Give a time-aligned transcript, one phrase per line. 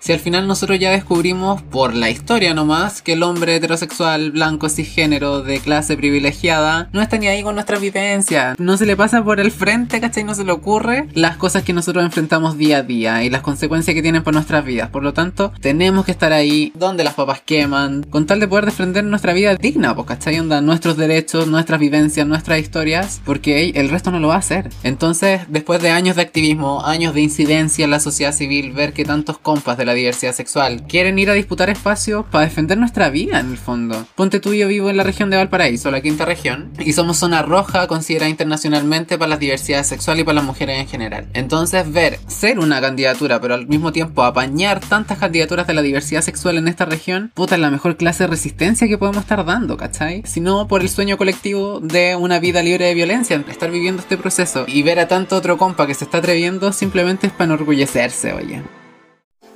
[0.00, 4.70] Si al final nosotros ya descubrimos por la historia nomás que el hombre heterosexual, blanco,
[4.70, 8.54] cisgénero, de clase privilegiada, no está ni ahí con nuestra vivencia.
[8.58, 10.24] No se le pasa por el frente, ¿cachai?
[10.24, 13.94] No se le ocurre las cosas que nosotros enfrentamos día a día y las consecuencias
[13.94, 14.88] que tienen por nuestras vidas.
[14.88, 18.64] Por lo tanto, tenemos que estar ahí donde las papas queman, con tal de poder
[18.64, 20.40] defender nuestra vida digna, pues, ¿cachai?
[20.40, 24.70] Onda, nuestros derechos, nuestras vivencias, nuestras historias, porque el resto no lo va a hacer.
[24.82, 29.04] Entonces, después de años de activismo, años de incidencia en la sociedad civil, ver que
[29.04, 30.84] tantos compas de la diversidad sexual.
[30.88, 34.06] Quieren ir a disputar espacios para defender nuestra vida, en el fondo.
[34.14, 37.18] Ponte tú y yo vivo en la región de Valparaíso, la quinta región, y somos
[37.18, 41.26] zona roja considerada internacionalmente para las diversidades sexuales y para las mujeres en general.
[41.34, 46.22] Entonces, ver ser una candidatura, pero al mismo tiempo apañar tantas candidaturas de la diversidad
[46.22, 49.76] sexual en esta región, puta, es la mejor clase de resistencia que podemos estar dando,
[49.76, 50.22] ¿cachai?
[50.26, 54.16] Si no por el sueño colectivo de una vida libre de violencia, estar viviendo este
[54.16, 58.32] proceso y ver a tanto otro compa que se está atreviendo simplemente es para enorgullecerse,
[58.32, 58.79] oye.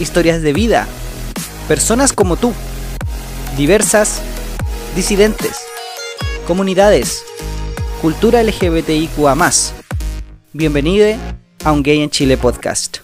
[0.00, 0.86] historias de vida,
[1.66, 2.52] personas como tú,
[3.56, 4.20] diversas,
[4.94, 5.56] disidentes,
[6.46, 7.24] comunidades,
[8.00, 9.36] cultura LGBTIQA.
[10.52, 11.18] Bienvenido
[11.64, 12.98] a Un Gay en Chile podcast.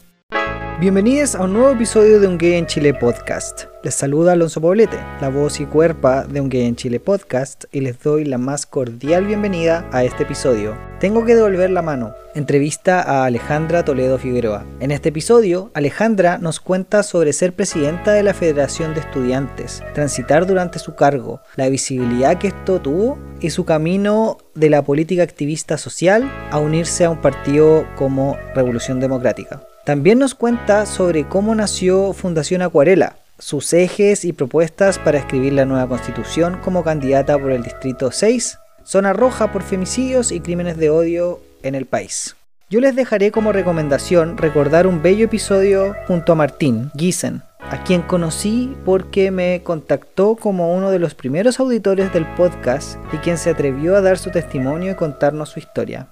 [0.80, 3.73] Bienvenidos a un nuevo episodio de Un Gay en Chile podcast.
[3.84, 7.80] Les saluda Alonso Poblete, la voz y cuerpa de Un Gay en Chile podcast, y
[7.80, 10.74] les doy la más cordial bienvenida a este episodio.
[11.00, 12.14] Tengo que devolver la mano.
[12.34, 14.64] Entrevista a Alejandra Toledo Figueroa.
[14.80, 20.46] En este episodio, Alejandra nos cuenta sobre ser presidenta de la Federación de Estudiantes, transitar
[20.46, 25.76] durante su cargo, la visibilidad que esto tuvo y su camino de la política activista
[25.76, 29.60] social a unirse a un partido como Revolución Democrática.
[29.84, 35.64] También nos cuenta sobre cómo nació Fundación Acuarela, sus ejes y propuestas para escribir la
[35.64, 40.90] nueva constitución como candidata por el Distrito 6, zona roja por femicidios y crímenes de
[40.90, 42.36] odio en el país.
[42.70, 48.02] Yo les dejaré como recomendación recordar un bello episodio junto a Martín Giesen, a quien
[48.02, 53.50] conocí porque me contactó como uno de los primeros auditores del podcast y quien se
[53.50, 56.08] atrevió a dar su testimonio y contarnos su historia.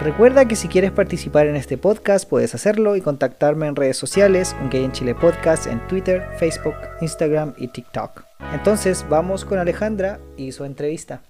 [0.00, 4.54] Recuerda que si quieres participar en este podcast puedes hacerlo y contactarme en redes sociales,
[4.60, 8.24] un Gay en Chile Podcast en Twitter, Facebook, Instagram y TikTok.
[8.52, 11.22] Entonces vamos con Alejandra y su entrevista.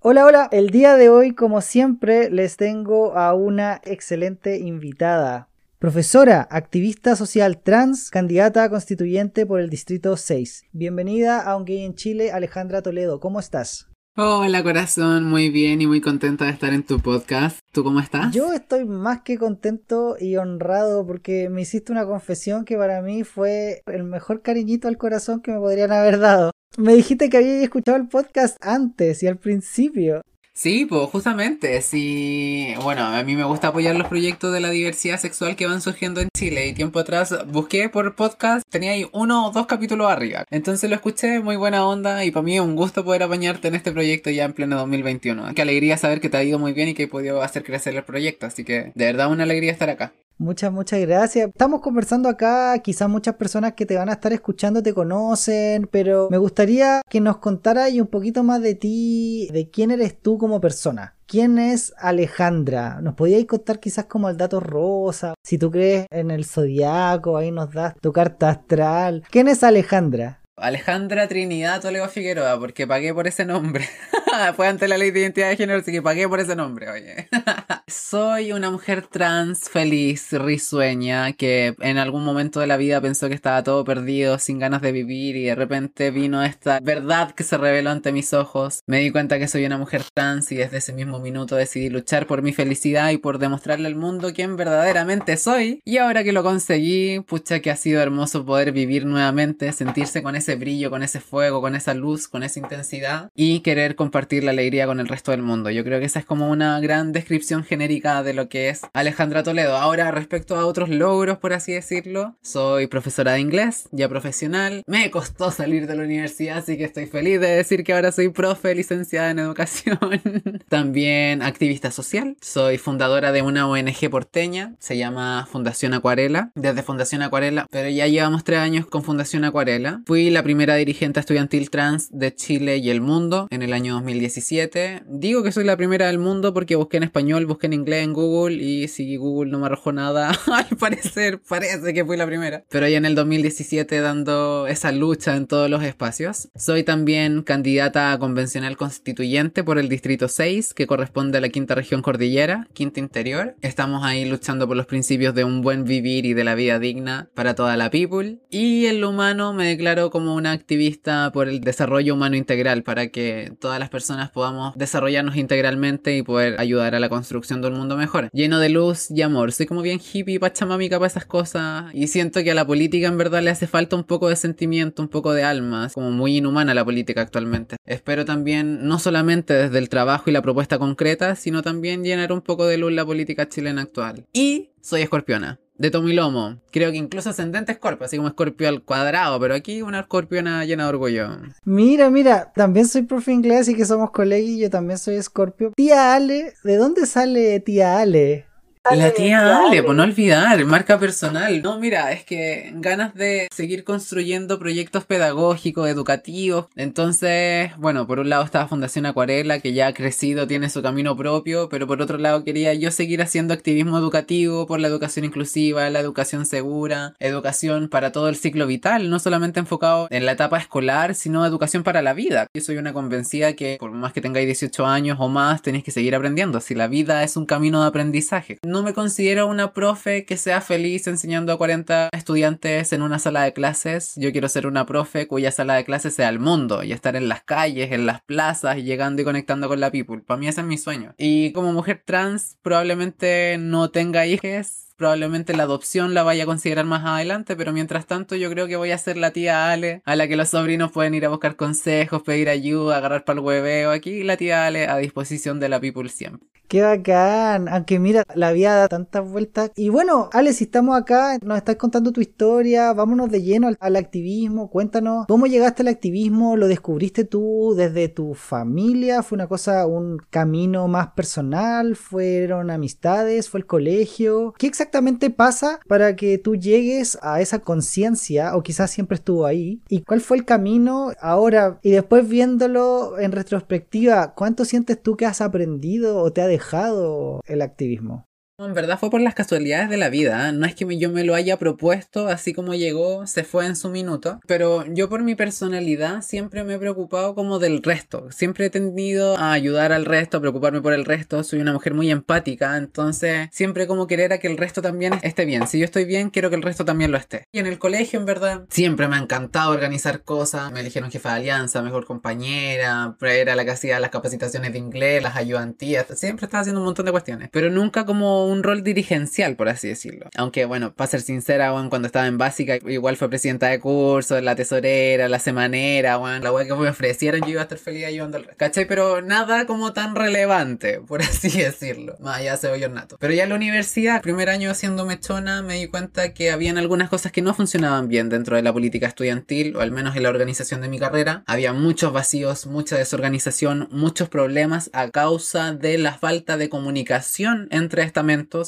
[0.00, 0.48] Hola, hola.
[0.52, 5.48] El día de hoy, como siempre, les tengo a una excelente invitada.
[5.78, 10.64] Profesora, activista social trans, candidata a constituyente por el Distrito 6.
[10.72, 13.18] Bienvenida a Un Gay en Chile, Alejandra Toledo.
[13.18, 13.88] ¿Cómo estás?
[14.16, 17.58] Hola corazón, muy bien y muy contenta de estar en tu podcast.
[17.72, 18.32] ¿Tú cómo estás?
[18.32, 23.24] Yo estoy más que contento y honrado porque me hiciste una confesión que para mí
[23.24, 26.52] fue el mejor cariñito al corazón que me podrían haber dado.
[26.78, 30.22] Me dijiste que había escuchado el podcast antes y al principio.
[30.56, 35.18] Sí, pues justamente, sí, bueno, a mí me gusta apoyar los proyectos de la diversidad
[35.18, 39.48] sexual que van surgiendo en Chile y tiempo atrás busqué por podcast, tenía ahí uno
[39.48, 43.04] o dos capítulos arriba, entonces lo escuché, muy buena onda y para mí un gusto
[43.04, 45.54] poder apañarte en este proyecto ya en pleno 2021.
[45.56, 47.96] Qué alegría saber que te ha ido muy bien y que he podido hacer crecer
[47.96, 50.12] el proyecto, así que de verdad una alegría estar acá.
[50.36, 51.48] Muchas, muchas gracias.
[51.48, 56.28] Estamos conversando acá, quizás muchas personas que te van a estar escuchando te conocen, pero
[56.30, 60.60] me gustaría que nos contaras un poquito más de ti, de quién eres tú como
[60.60, 61.14] persona.
[61.26, 63.00] ¿Quién es Alejandra?
[63.00, 65.34] ¿Nos podíais contar quizás como el dato rosa?
[65.42, 69.22] Si tú crees en el zodiaco, ahí nos das tu carta astral.
[69.30, 70.40] ¿Quién es Alejandra?
[70.56, 73.88] Alejandra Trinidad Toledo Figueroa, porque pagué por ese nombre.
[74.56, 77.28] Fue ante la ley de identidad de género, así que pagué por ese nombre, oye.
[77.86, 83.34] Soy una mujer trans, feliz, risueña, que en algún momento de la vida pensó que
[83.34, 87.58] estaba todo perdido, sin ganas de vivir, y de repente vino esta verdad que se
[87.58, 88.80] reveló ante mis ojos.
[88.86, 92.26] Me di cuenta que soy una mujer trans y desde ese mismo minuto decidí luchar
[92.26, 95.82] por mi felicidad y por demostrarle al mundo quién verdaderamente soy.
[95.84, 100.36] Y ahora que lo conseguí, pucha que ha sido hermoso poder vivir nuevamente, sentirse con
[100.36, 104.52] ese brillo, con ese fuego, con esa luz, con esa intensidad y querer compartir la
[104.52, 105.68] alegría con el resto del mundo.
[105.68, 109.42] Yo creo que esa es como una gran descripción genérica de lo que es Alejandra
[109.42, 109.76] Toledo.
[109.76, 114.84] Ahora, respecto a otros logros, por así decirlo, soy profesora de inglés, ya profesional.
[114.86, 118.28] Me costó salir de la universidad, así que estoy feliz de decir que ahora soy
[118.28, 119.98] profe licenciada en educación.
[120.68, 122.36] También activista social.
[122.40, 126.52] Soy fundadora de una ONG porteña, se llama Fundación Acuarela.
[126.54, 130.02] Desde Fundación Acuarela, pero ya llevamos tres años con Fundación Acuarela.
[130.06, 135.02] Fui la primera dirigente estudiantil trans de Chile y el mundo en el año 2017.
[135.08, 138.12] Digo que soy la primera del mundo porque busqué en español, busqué en inglés en
[138.12, 142.64] Google y si Google no me arrojó nada, al parecer parece que fui la primera.
[142.68, 146.48] Pero ya en el 2017 dando esa lucha en todos los espacios.
[146.56, 152.02] Soy también candidata convencional constituyente por el Distrito 6, que corresponde a la quinta región
[152.02, 153.56] cordillera, quinta interior.
[153.62, 157.28] Estamos ahí luchando por los principios de un buen vivir y de la vida digna
[157.34, 158.38] para toda la people.
[158.50, 163.08] Y en lo humano me declaro como una activista por el desarrollo humano integral, para
[163.08, 167.96] que todas las personas podamos desarrollarnos integralmente y poder ayudar a la construcción un mundo
[167.96, 169.52] mejor, lleno de luz y amor.
[169.52, 173.18] Soy como bien hippie, pachamámica para esas cosas y siento que a la política en
[173.18, 176.74] verdad le hace falta un poco de sentimiento, un poco de alma, como muy inhumana
[176.74, 177.76] la política actualmente.
[177.86, 182.40] Espero también no solamente desde el trabajo y la propuesta concreta, sino también llenar un
[182.40, 184.26] poco de luz la política chilena actual.
[184.32, 186.58] Y soy escorpiona de tomo y lomo.
[186.70, 190.84] Creo que incluso ascendente escorpio, así como escorpio al cuadrado, pero aquí una escorpiona llena
[190.84, 191.28] de orgullo.
[191.64, 195.72] Mira, mira, también soy profe inglés y que somos colegas y yo también soy escorpio.
[195.74, 198.46] Tía Ale, ¿de dónde sale tía Ale?
[198.90, 201.62] La tía Ale, por no olvidar, marca personal.
[201.62, 206.66] No, mira, es que ganas de seguir construyendo proyectos pedagógicos, educativos.
[206.76, 211.16] Entonces, bueno, por un lado estaba Fundación Acuarela, que ya ha crecido, tiene su camino
[211.16, 215.88] propio, pero por otro lado quería yo seguir haciendo activismo educativo por la educación inclusiva,
[215.88, 220.58] la educación segura, educación para todo el ciclo vital, no solamente enfocado en la etapa
[220.58, 222.48] escolar, sino educación para la vida.
[222.54, 225.90] Yo soy una convencida que por más que tengáis 18 años o más, tenéis que
[225.90, 226.60] seguir aprendiendo.
[226.60, 230.60] Si la vida es un camino de aprendizaje no me considero una profe que sea
[230.60, 234.14] feliz enseñando a 40 estudiantes en una sala de clases.
[234.16, 237.28] Yo quiero ser una profe cuya sala de clases sea el mundo y estar en
[237.28, 240.20] las calles, en las plazas, llegando y conectando con la people.
[240.20, 241.14] Para mí ese es mi sueño.
[241.18, 246.84] Y como mujer trans probablemente no tenga hijos probablemente la adopción la vaya a considerar
[246.84, 250.16] más adelante, pero mientras tanto yo creo que voy a ser la tía Ale, a
[250.16, 253.90] la que los sobrinos pueden ir a buscar consejos, pedir ayuda, agarrar para el hueveo.
[253.90, 256.54] Aquí la tía Ale a disposición de la people siempre.
[256.68, 259.70] Qué bacán, aunque mira, la vida da tantas vueltas.
[259.76, 263.96] Y bueno, Ale, si estamos acá, nos estás contando tu historia, vámonos de lleno al,
[263.96, 269.86] activismo, cuéntanos cómo llegaste al activismo, lo descubriste tú desde tu familia, fue una cosa,
[269.86, 274.54] un camino más personal, fueron amistades, fue el colegio.
[274.58, 274.93] ¿Qué exactamente
[275.30, 279.82] pasa para que tú llegues a esa conciencia, o quizás siempre estuvo ahí?
[279.88, 281.78] ¿Y cuál fue el camino ahora?
[281.82, 287.40] Y después viéndolo en retrospectiva, ¿cuánto sientes tú que has aprendido o te ha dejado
[287.46, 288.26] el activismo?
[288.56, 290.52] En verdad fue por las casualidades de la vida, ¿eh?
[290.52, 293.90] no es que yo me lo haya propuesto, así como llegó, se fue en su
[293.90, 298.70] minuto, pero yo por mi personalidad siempre me he preocupado como del resto, siempre he
[298.70, 302.76] tendido a ayudar al resto, a preocuparme por el resto, soy una mujer muy empática,
[302.76, 306.30] entonces siempre como querer a que el resto también esté bien, si yo estoy bien,
[306.30, 307.48] quiero que el resto también lo esté.
[307.50, 311.30] Y en el colegio, en verdad, siempre me ha encantado organizar cosas, me eligieron jefa
[311.30, 316.44] de alianza, mejor compañera, era la que hacía las capacitaciones de inglés, las ayudantías, siempre
[316.44, 320.28] estaba haciendo un montón de cuestiones, pero nunca como un rol dirigencial, por así decirlo.
[320.36, 324.54] Aunque, bueno, para ser sincera, cuando estaba en básica, igual fue presidenta de curso, la
[324.54, 328.46] tesorera, la semanera, la weá que me ofrecieron, yo iba a estar feliz ayudando al
[328.56, 328.86] ¿Cachai?
[328.86, 332.16] Pero nada como tan relevante, por así decirlo.
[332.20, 333.16] Más allá se yo nato.
[333.18, 337.08] Pero ya en la universidad, primer año haciendo mechona, me di cuenta que habían algunas
[337.08, 340.28] cosas que no funcionaban bien dentro de la política estudiantil, o al menos en la
[340.28, 341.44] organización de mi carrera.
[341.46, 348.02] Había muchos vacíos, mucha desorganización, muchos problemas a causa de la falta de comunicación entre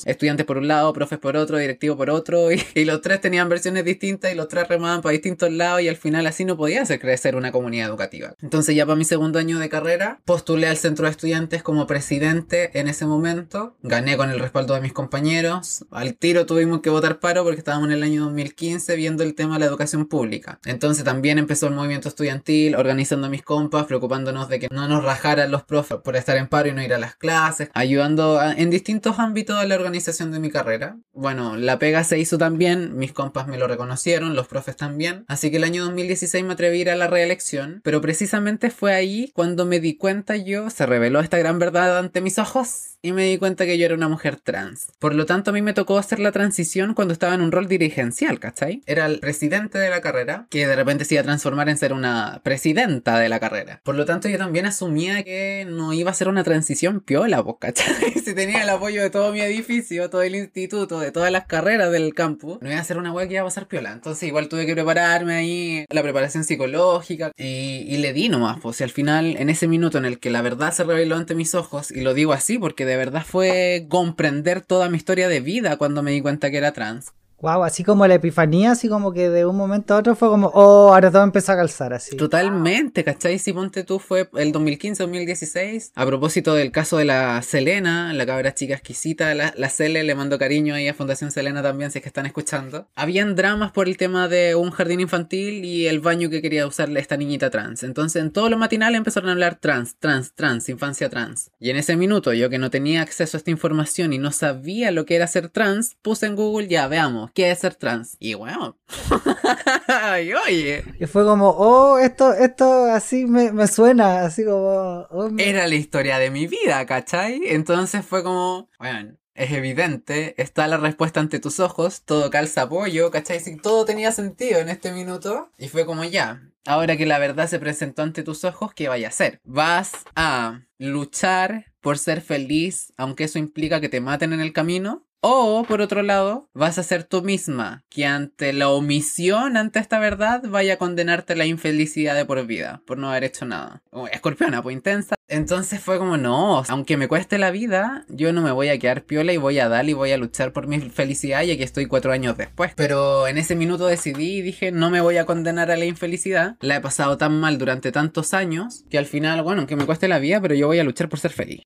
[0.04, 3.84] estudiantes por un lado, profes por otro, directivo por otro, y, los tres tenían versiones
[3.84, 7.00] distintas y los tres remaban para distintos lados y al final así no podía hacer
[7.00, 8.34] crecer una comunidad educativa.
[8.42, 12.78] Entonces ya para mi segundo año de carrera postulé al centro de estudiantes como presidente
[12.78, 17.18] en ese momento, gané con el respaldo de mis compañeros, al tiro tuvimos que votar
[17.18, 20.60] paro porque estábamos en el año 2015 viendo el tema de la educación pública.
[20.64, 25.04] Entonces también empezó el movimiento estudiantil, organizando a mis compas, preocupándonos de que no nos
[25.04, 28.70] rajaran los profes por estar en paro y no ir a las clases, ayudando en
[28.70, 30.98] distintos ámbitos toda la organización de mi carrera.
[31.14, 35.24] Bueno, la pega se hizo también, mis compas me lo reconocieron, los profes también.
[35.28, 38.94] Así que el año 2016 me atreví a ir a la reelección, pero precisamente fue
[38.94, 43.12] ahí cuando me di cuenta yo, se reveló esta gran verdad ante mis ojos y
[43.12, 44.88] me di cuenta que yo era una mujer trans.
[44.98, 47.68] Por lo tanto, a mí me tocó hacer la transición cuando estaba en un rol
[47.68, 48.82] dirigencial, ¿cachai?
[48.84, 51.92] Era el presidente de la carrera, que de repente se iba a transformar en ser
[51.92, 53.80] una presidenta de la carrera.
[53.84, 57.56] Por lo tanto, yo también asumía que no iba a ser una transición piola, pues,
[57.60, 58.12] ¿cachai?
[58.24, 61.90] si tenía el apoyo de todo mi edificio, todo el instituto, de todas las carreras
[61.90, 63.92] del campus, no iba a ser una wea que iba a pasar piola.
[63.92, 68.80] Entonces, igual tuve que prepararme ahí, la preparación psicológica, y, y le di nomás, pues,
[68.80, 71.54] y al final, en ese minuto en el que la verdad se reveló ante mis
[71.54, 75.76] ojos, y lo digo así porque de verdad fue comprender toda mi historia de vida
[75.76, 77.12] cuando me di cuenta que era trans.
[77.42, 80.50] Wow, así como la epifanía, así como que de un momento a otro fue como,
[80.54, 82.16] oh, ahora todo empezó a calzar así.
[82.16, 83.38] Totalmente, ¿cachai?
[83.38, 88.54] Si ponte tú fue el 2015-2016, a propósito del caso de la Selena, la cabra
[88.54, 92.02] chica exquisita, la, la Cele, le mando cariño ahí a Fundación Selena también, si es
[92.02, 92.88] que están escuchando.
[92.94, 97.00] Habían dramas por el tema de un jardín infantil y el baño que quería usarle
[97.00, 97.82] esta niñita trans.
[97.82, 101.50] Entonces en todos los matinales empezaron a hablar trans, trans, trans, infancia trans.
[101.60, 104.90] Y en ese minuto, yo que no tenía acceso a esta información y no sabía
[104.90, 108.16] lo que era ser trans, puse en Google, ya, veamos que es ser trans.
[108.18, 108.78] Y bueno.
[110.24, 110.84] y oye.
[111.00, 115.06] Y fue como, oh, esto, esto así me, me suena, así como.
[115.10, 117.40] oh, me- Era la historia de mi vida, ¿cachai?
[117.46, 123.10] Entonces fue como, bueno, es evidente, está la respuesta ante tus ojos, todo calza apoyo,
[123.10, 123.40] ¿cachai?
[123.40, 125.50] Sí, todo tenía sentido en este minuto.
[125.58, 126.42] Y fue como ya.
[126.64, 129.40] Ahora que la verdad se presentó ante tus ojos, ¿qué vaya a hacer?
[129.44, 135.05] Vas a luchar por ser feliz, aunque eso implica que te maten en el camino.
[135.28, 139.98] O, por otro lado, vas a ser tú misma, que ante la omisión ante esta
[139.98, 143.82] verdad vaya a condenarte la infelicidad de por vida, por no haber hecho nada.
[143.90, 145.16] Oh, Escorpiona, pues intensa.
[145.26, 149.02] Entonces fue como, no, aunque me cueste la vida, yo no me voy a quedar
[149.02, 151.86] piola y voy a dar y voy a luchar por mi felicidad y aquí estoy
[151.86, 152.70] cuatro años después.
[152.76, 156.54] Pero en ese minuto decidí y dije, no me voy a condenar a la infelicidad.
[156.60, 160.06] La he pasado tan mal durante tantos años que al final, bueno, aunque me cueste
[160.06, 161.64] la vida, pero yo voy a luchar por ser feliz.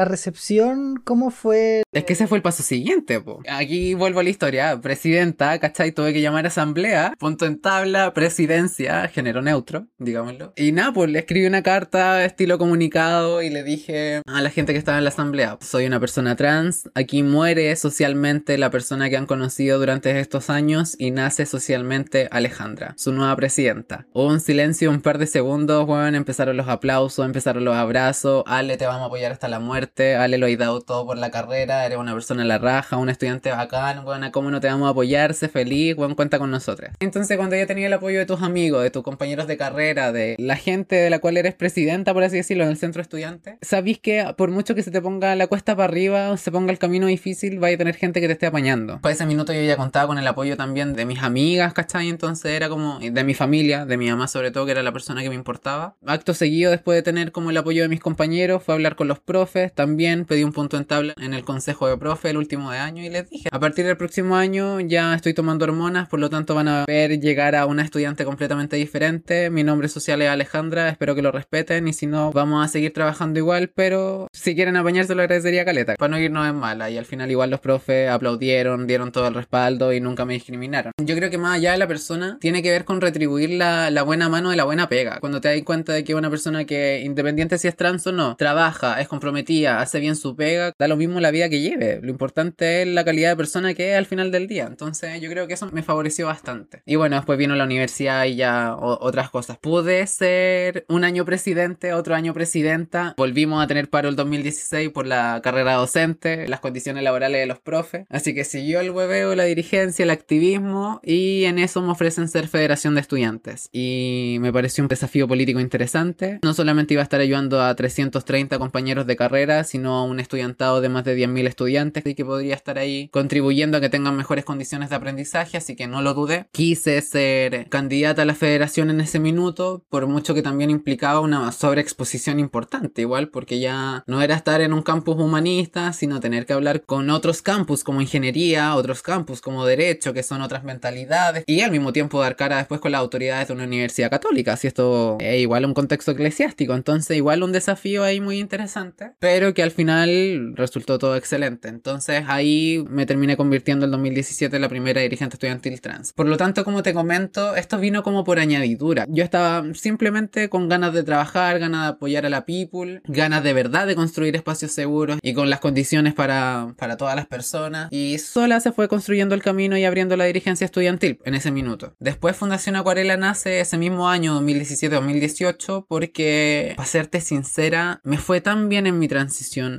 [0.00, 1.82] La recepción, ¿cómo fue?
[1.92, 3.42] Es que ese fue el paso siguiente, po.
[3.46, 4.80] Aquí vuelvo a la historia.
[4.80, 5.92] Presidenta, ¿cachai?
[5.92, 7.12] Tuve que llamar a asamblea.
[7.18, 10.54] Punto en tabla, presidencia, género neutro, digámoslo.
[10.56, 14.72] Y nada, pues le escribí una carta estilo comunicado y le dije a la gente
[14.72, 19.18] que estaba en la asamblea, soy una persona trans, aquí muere socialmente la persona que
[19.18, 24.06] han conocido durante estos años y nace socialmente Alejandra, su nueva presidenta.
[24.14, 28.78] Hubo un silencio, un par de segundos, weón, empezaron los aplausos, empezaron los abrazos, Ale,
[28.78, 31.86] te vamos a apoyar hasta la muerte, Ale lo ha dado todo por la carrera,
[31.86, 34.90] eres una persona en la raja, un estudiante bacán, weón, ¿cómo no te vamos a
[34.90, 35.34] apoyar?
[35.34, 36.90] Sé feliz, weón, cuenta con nosotros.
[37.00, 40.36] Entonces cuando ya tenía el apoyo de tus amigos, de tus compañeros de carrera, de
[40.38, 43.98] la gente de la cual eres presidenta, por así decirlo, en el centro estudiante, sabís
[43.98, 46.78] que por mucho que se te ponga la cuesta para arriba, o se ponga el
[46.78, 49.00] camino difícil, vaya a tener gente que te esté apañando.
[49.00, 52.08] Para ese minuto yo ya contaba con el apoyo también de mis amigas, ¿cachai?
[52.08, 55.22] Entonces era como, de mi familia, de mi mamá sobre todo, que era la persona
[55.22, 55.96] que me importaba.
[56.06, 59.08] Acto seguido, después de tener como el apoyo de mis compañeros, fue a hablar con
[59.08, 62.70] los profes, también pedí un punto en tabla en el consejo de profe el último
[62.70, 66.20] de año y les dije, a partir del próximo año ya estoy tomando hormonas, por
[66.20, 70.28] lo tanto van a ver llegar a una estudiante completamente diferente, mi nombre social es
[70.28, 74.54] Alejandra, espero que lo respeten y si no, vamos a seguir trabajando igual, pero si
[74.54, 77.60] quieren apañarse lo agradecería caleta, para no irnos en mala y al final igual los
[77.60, 80.92] profes aplaudieron, dieron todo el respaldo y nunca me discriminaron.
[81.02, 84.02] Yo creo que más allá de la persona, tiene que ver con retribuir la, la
[84.02, 85.20] buena mano de la buena pega.
[85.20, 88.36] Cuando te das cuenta de que una persona que, independiente si es trans o no,
[88.36, 92.00] trabaja, es comprometida, hace bien su pega, da lo mismo la vida que lleve.
[92.02, 94.66] Lo importante es la calidad de persona que es al final del día.
[94.66, 96.82] Entonces yo creo que eso me favoreció bastante.
[96.86, 99.58] Y bueno, después vino la universidad y ya otras cosas.
[99.58, 103.14] Pude ser un año presidente, otro año presidenta.
[103.16, 107.58] Volvimos a tener paro el 2016 por la carrera docente, las condiciones laborales de los
[107.58, 108.06] profes.
[108.08, 112.48] Así que siguió el hueveo, la dirigencia, el activismo y en eso me ofrecen ser
[112.48, 113.68] federación de estudiantes.
[113.72, 116.38] Y me pareció un desafío político interesante.
[116.42, 120.80] No solamente iba a estar ayudando a 330 compañeros de carrera, sino a un estudiantado
[120.80, 124.44] de más de 10.000 estudiantes y que podría estar ahí contribuyendo a que tengan mejores
[124.44, 126.46] condiciones de aprendizaje, así que no lo dudé.
[126.52, 131.50] Quise ser candidata a la federación en ese minuto, por mucho que también implicaba una
[131.52, 136.52] sobreexposición importante, igual, porque ya no era estar en un campus humanista, sino tener que
[136.52, 141.60] hablar con otros campus como ingeniería, otros campus como derecho, que son otras mentalidades, y
[141.60, 145.16] al mismo tiempo dar cara después con las autoridades de una universidad católica, si esto
[145.20, 149.70] es igual un contexto eclesiástico, entonces igual un desafío ahí muy interesante, pero que al
[149.70, 151.68] final resultó todo excelente.
[151.68, 156.12] Entonces ahí me terminé convirtiendo en 2017 en la primera dirigente estudiantil trans.
[156.12, 159.06] Por lo tanto, como te comento, esto vino como por añadidura.
[159.08, 163.54] Yo estaba simplemente con ganas de trabajar, ganas de apoyar a la people, ganas de
[163.54, 167.88] verdad de construir espacios seguros y con las condiciones para, para todas las personas.
[167.90, 171.94] Y sola se fue construyendo el camino y abriendo la dirigencia estudiantil en ese minuto.
[171.98, 178.68] Después Fundación Acuarela nace ese mismo año, 2017-2018, porque, para serte sincera, me fue tan
[178.68, 179.29] bien en mi transición.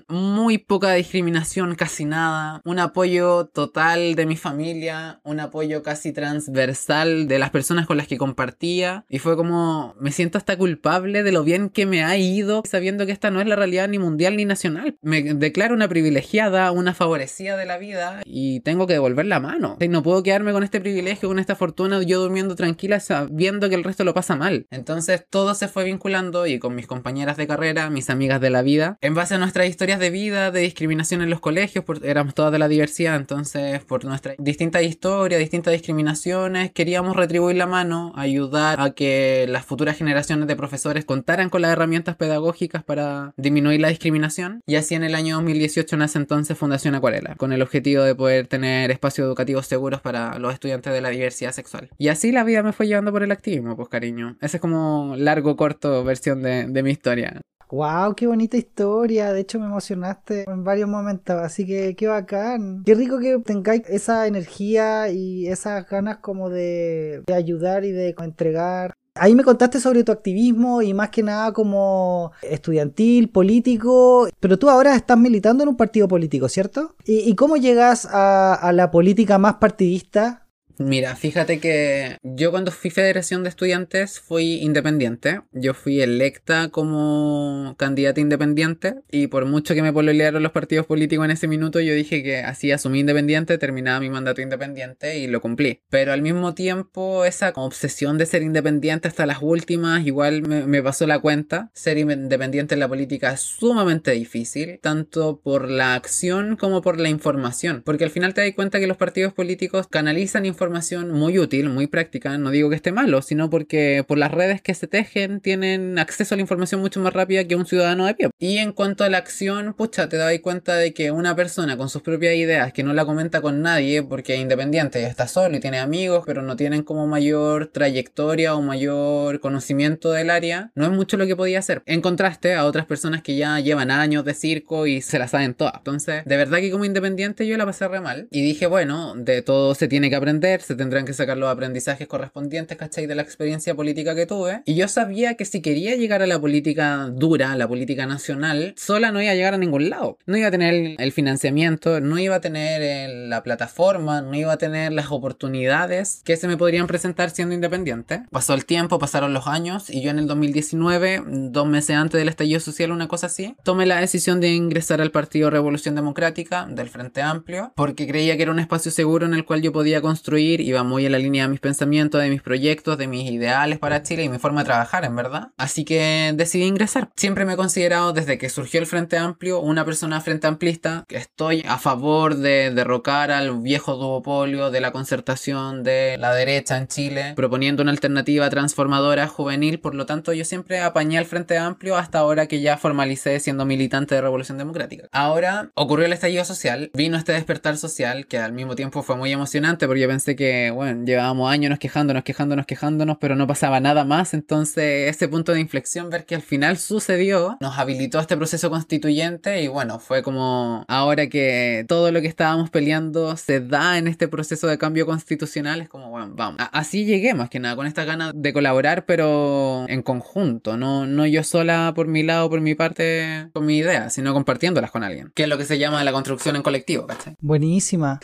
[0.08, 2.62] Muy poca discriminación, casi nada.
[2.66, 8.08] Un apoyo total de mi familia, un apoyo casi transversal de las personas con las
[8.08, 9.06] que compartía.
[9.10, 13.06] Y fue como, me siento hasta culpable de lo bien que me ha ido, sabiendo
[13.06, 14.98] que esta no es la realidad ni mundial ni nacional.
[15.02, 19.78] Me declaro una privilegiada, una favorecida de la vida y tengo que devolver la mano.
[19.92, 23.84] No puedo quedarme con este privilegio, con esta fortuna, yo durmiendo tranquila sabiendo que el
[23.84, 24.68] resto lo pasa mal.
[24.72, 28.62] Entonces todo se fue vinculando y con mis compañeras de carrera, mis amigas de la
[28.62, 32.52] vida, en base a nuestras historias de vida, de discriminación en los colegios, éramos todas
[32.52, 38.80] de la diversidad, entonces por nuestras distintas historias, distintas discriminaciones, queríamos retribuir la mano, ayudar
[38.80, 43.90] a que las futuras generaciones de profesores contaran con las herramientas pedagógicas para disminuir la
[43.90, 44.62] discriminación.
[44.66, 48.48] Y así en el año 2018 nace entonces Fundación Acuarela, con el objetivo de poder
[48.48, 51.90] tener espacios educativos seguros para los estudiantes de la diversidad sexual.
[51.98, 54.38] Y así la vida me fue llevando por el activismo, pues cariño.
[54.42, 57.42] Esa es como largo, corto versión de, de mi historia.
[57.72, 59.32] Wow, qué bonita historia.
[59.32, 61.38] De hecho, me emocionaste en varios momentos.
[61.38, 62.84] Así que qué bacán.
[62.86, 68.94] Qué rico que tengáis esa energía y esas ganas como de, ayudar y de entregar.
[69.16, 74.70] Ahí me contaste sobre tu activismo y más que nada como estudiantil, político, pero tú
[74.70, 76.96] ahora estás militando en un partido político, ¿cierto?
[77.06, 80.48] ¿Y, cómo llegas a la política más partidista?
[80.78, 85.42] Mira, fíjate que yo cuando fui federación de estudiantes fui independiente.
[85.52, 91.26] Yo fui electa como candidata independiente y por mucho que me pololearon los partidos políticos
[91.26, 95.42] en ese minuto, yo dije que así asumí independiente, terminaba mi mandato independiente y lo
[95.42, 95.82] cumplí.
[95.90, 100.82] Pero al mismo tiempo esa obsesión de ser independiente hasta las últimas igual me, me
[100.82, 101.70] pasó la cuenta.
[101.74, 107.10] Ser independiente en la política es sumamente difícil, tanto por la acción como por la
[107.10, 107.82] información.
[107.86, 111.88] Porque al final te das cuenta que los partidos políticos canalizan información muy útil, muy
[111.88, 115.98] práctica, no digo que esté malo, sino porque por las redes que se tejen tienen
[116.00, 118.30] acceso a la información mucho más rápida que un ciudadano de pie.
[118.40, 121.90] Y en cuanto a la acción, pucha, te das cuenta de que una persona con
[121.90, 125.60] sus propias ideas que no la comenta con nadie porque es independiente está solo y
[125.60, 130.92] tiene amigos, pero no tienen como mayor trayectoria o mayor conocimiento del área, no es
[130.92, 131.84] mucho lo que podía hacer.
[131.86, 135.54] En contraste a otras personas que ya llevan años de circo y se la saben
[135.54, 135.76] todas.
[135.78, 138.28] Entonces, de verdad que como independiente yo la pasé re mal.
[138.32, 142.08] Y dije, bueno, de todo se tiene que aprender, se tendrán que sacar los aprendizajes
[142.08, 143.08] correspondientes, ¿cachai?
[143.08, 144.62] De la experiencia política que tuve.
[144.66, 148.74] Y yo sabía que si quería llegar a la política dura, a la política nacional,
[148.78, 150.18] sola no iba a llegar a ningún lado.
[150.26, 154.58] No iba a tener el financiamiento, no iba a tener la plataforma, no iba a
[154.58, 158.24] tener las oportunidades que se me podrían presentar siendo independiente.
[158.32, 162.30] Pasó el tiempo, pasaron los años y yo en el 2019, dos meses antes del
[162.30, 166.90] estallido social, una cosa así, tomé la decisión de ingresar al Partido Revolución Democrática del
[166.90, 170.41] Frente Amplio porque creía que era un espacio seguro en el cual yo podía construir
[170.42, 174.04] iba muy en la línea de mis pensamientos, de mis proyectos, de mis ideales para
[174.04, 175.50] Chile y mi forma de trabajar, en verdad.
[175.58, 177.10] Así que decidí ingresar.
[177.16, 181.64] Siempre me he considerado, desde que surgió el Frente Amplio, una persona frente amplista, estoy
[181.68, 187.34] a favor de derrocar al viejo duopolio de la concertación de la derecha en Chile,
[187.36, 189.80] proponiendo una alternativa transformadora juvenil.
[189.80, 193.66] Por lo tanto, yo siempre apañé al Frente Amplio hasta ahora que ya formalicé siendo
[193.66, 195.08] militante de Revolución Democrática.
[195.12, 199.32] Ahora ocurrió el estallido social, vino este despertar social que al mismo tiempo fue muy
[199.32, 203.80] emocionante porque yo pensé que que, bueno, llevábamos años quejándonos, quejándonos, quejándonos, pero no pasaba
[203.80, 204.34] nada más.
[204.34, 208.72] Entonces, ese punto de inflexión, ver que al final sucedió, nos habilitó a este proceso
[208.72, 214.08] constituyente y bueno, fue como ahora que todo lo que estábamos peleando se da en
[214.08, 216.60] este proceso de cambio constitucional, es como, bueno, vamos.
[216.72, 221.28] así llegué más que nada, con esta ganas de colaborar, pero en conjunto, no, no
[221.28, 225.32] yo sola por mi lado, por mi parte, con mi idea, sino compartiéndolas con alguien,
[225.36, 227.36] que es lo que se llama la construcción en colectivo, ¿cachai?
[227.40, 228.20] Buenísima.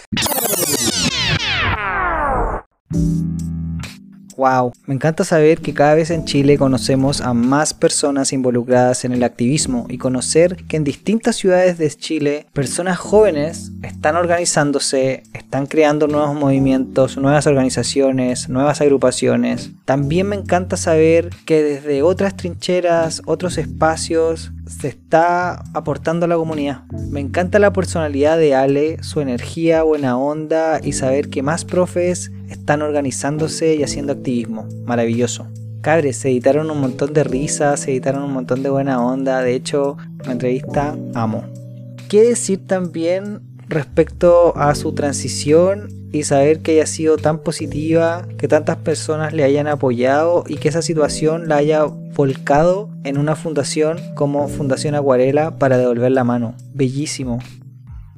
[4.38, 9.12] Wow, me encanta saber que cada vez en Chile conocemos a más personas involucradas en
[9.12, 15.65] el activismo y conocer que en distintas ciudades de Chile personas jóvenes están organizándose, están
[15.65, 19.71] creando nuevos movimientos, nuevas organizaciones, nuevas agrupaciones.
[19.86, 26.36] También me encanta saber que desde otras trincheras, otros espacios, se está aportando a la
[26.36, 26.84] comunidad.
[27.10, 32.32] Me encanta la personalidad de Ale, su energía, buena onda y saber que más profes
[32.49, 34.67] están organizándose y haciendo activismo.
[34.86, 35.47] Maravilloso.
[35.81, 39.41] Cabres, se editaron un montón de risas, se editaron un montón de buena onda.
[39.41, 41.43] De hecho, la entrevista amo.
[42.10, 48.47] ¿Qué decir también respecto a su transición y saber que haya sido tan positiva, que
[48.47, 53.99] tantas personas le hayan apoyado y que esa situación la haya volcado en una fundación
[54.15, 56.55] como Fundación Acuarela para devolver la mano.
[56.73, 57.39] Bellísimo.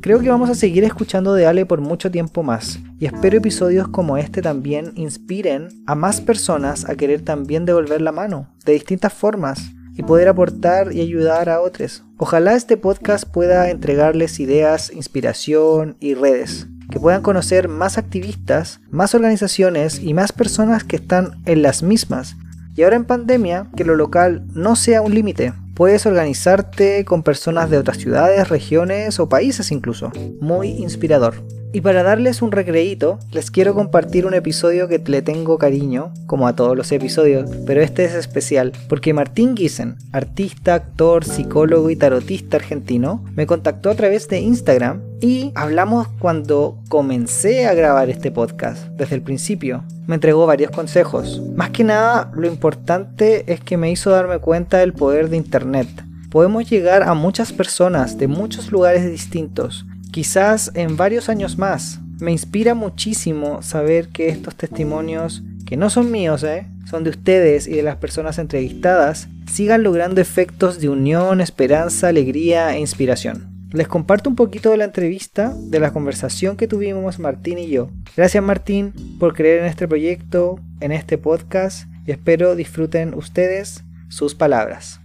[0.02, 3.90] Creo que vamos a seguir escuchando de Ale por mucho tiempo más y espero episodios
[3.90, 9.12] como este también inspiren a más personas a querer también devolver la mano, de distintas
[9.12, 12.06] formas, y poder aportar y ayudar a otros.
[12.16, 19.14] Ojalá este podcast pueda entregarles ideas, inspiración y redes, que puedan conocer más activistas, más
[19.14, 22.38] organizaciones y más personas que están en las mismas.
[22.80, 27.70] Y ahora en pandemia, que lo local no sea un límite, Puedes organizarte con personas
[27.70, 30.12] de otras ciudades, regiones o países incluso.
[30.42, 31.36] Muy inspirador.
[31.72, 36.48] Y para darles un recreíto, les quiero compartir un episodio que le tengo cariño, como
[36.48, 41.96] a todos los episodios, pero este es especial, porque Martín Giesen, artista, actor, psicólogo y
[41.96, 48.32] tarotista argentino, me contactó a través de Instagram y hablamos cuando comencé a grabar este
[48.32, 49.84] podcast, desde el principio.
[50.08, 51.40] Me entregó varios consejos.
[51.56, 55.88] Más que nada, lo importante es que me hizo darme cuenta del poder de Internet.
[56.32, 62.00] Podemos llegar a muchas personas de muchos lugares distintos, quizás en varios años más.
[62.19, 66.67] Me inspira muchísimo saber que estos testimonios, que no son míos, ¿eh?
[66.89, 72.76] son de ustedes y de las personas entrevistadas, sigan logrando efectos de unión, esperanza, alegría
[72.76, 73.48] e inspiración.
[73.72, 77.91] Les comparto un poquito de la entrevista, de la conversación que tuvimos Martín y yo.
[78.17, 84.34] Gracias Martín por creer en este proyecto, en este podcast y espero disfruten ustedes sus
[84.34, 84.99] palabras.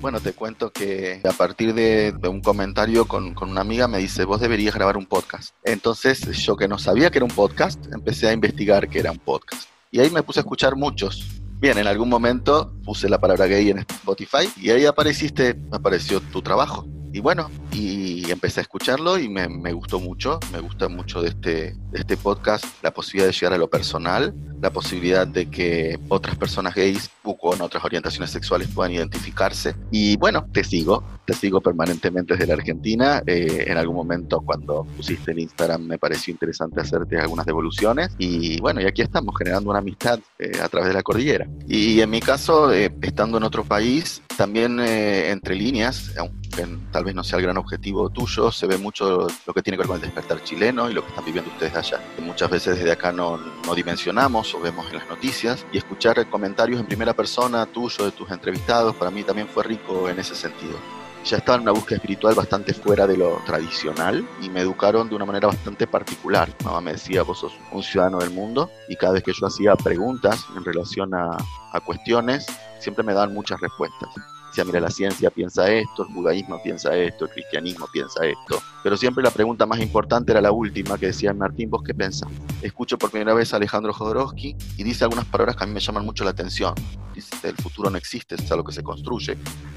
[0.00, 4.24] Bueno, te cuento que a partir de, un comentario con, con, una amiga me dice,
[4.24, 5.54] vos deberías grabar un podcast.
[5.64, 9.18] Entonces yo que no sabía que era un podcast, empecé a investigar que era un
[9.18, 9.68] podcast.
[9.90, 13.70] Y ahí me puse a escuchar muchos, Bien, en algún momento puse la palabra gay
[13.70, 16.86] en Spotify y ahí apareciste, apareció tu trabajo.
[17.14, 21.28] Y bueno, y empecé a escucharlo y me, me gustó mucho, me gusta mucho de
[21.28, 21.50] este,
[21.90, 26.36] de este podcast la posibilidad de llegar a lo personal, la posibilidad de que otras
[26.36, 29.74] personas gays o con otras orientaciones sexuales puedan identificarse.
[29.90, 33.22] Y bueno, te sigo, te sigo permanentemente desde la Argentina.
[33.26, 38.14] Eh, en algún momento cuando pusiste el Instagram me pareció interesante hacerte algunas devoluciones.
[38.16, 41.46] Y bueno, y aquí estamos generando una amistad eh, a través de la cordillera.
[41.68, 47.14] Y en mi caso, eh, estando en otro país, también entre líneas, aunque tal vez
[47.14, 47.65] no sea el gran objetivo
[48.12, 51.02] tuyo, se ve mucho lo que tiene que ver con el despertar chileno y lo
[51.02, 52.00] que están viviendo ustedes allá.
[52.20, 56.80] Muchas veces desde acá no, no dimensionamos o vemos en las noticias y escuchar comentarios
[56.80, 60.76] en primera persona tuyo, de tus entrevistados, para mí también fue rico en ese sentido.
[61.24, 65.16] Ya estaba en una búsqueda espiritual bastante fuera de lo tradicional y me educaron de
[65.16, 66.48] una manera bastante particular.
[66.64, 69.74] Mamá me decía, vos sos un ciudadano del mundo y cada vez que yo hacía
[69.74, 71.36] preguntas en relación a,
[71.72, 72.46] a cuestiones,
[72.78, 77.30] siempre me daban muchas respuestas mira, la ciencia piensa esto, el budaísmo piensa esto, el
[77.30, 78.62] cristianismo piensa esto.
[78.82, 82.28] Pero siempre la pregunta más importante era la última, que decía Martín, ¿vos qué pensás?
[82.62, 85.80] Escucho por primera vez a Alejandro Jodorowsky y dice algunas palabras que a mí me
[85.80, 86.74] llaman mucho la atención.
[87.14, 89.36] Dice, el futuro no existe, es algo que se construye.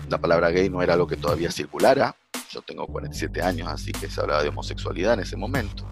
[0.10, 2.16] La palabra gay no era algo que todavía circulara.
[2.52, 5.86] Yo tengo 47 años, así que se hablaba de homosexualidad en ese momento.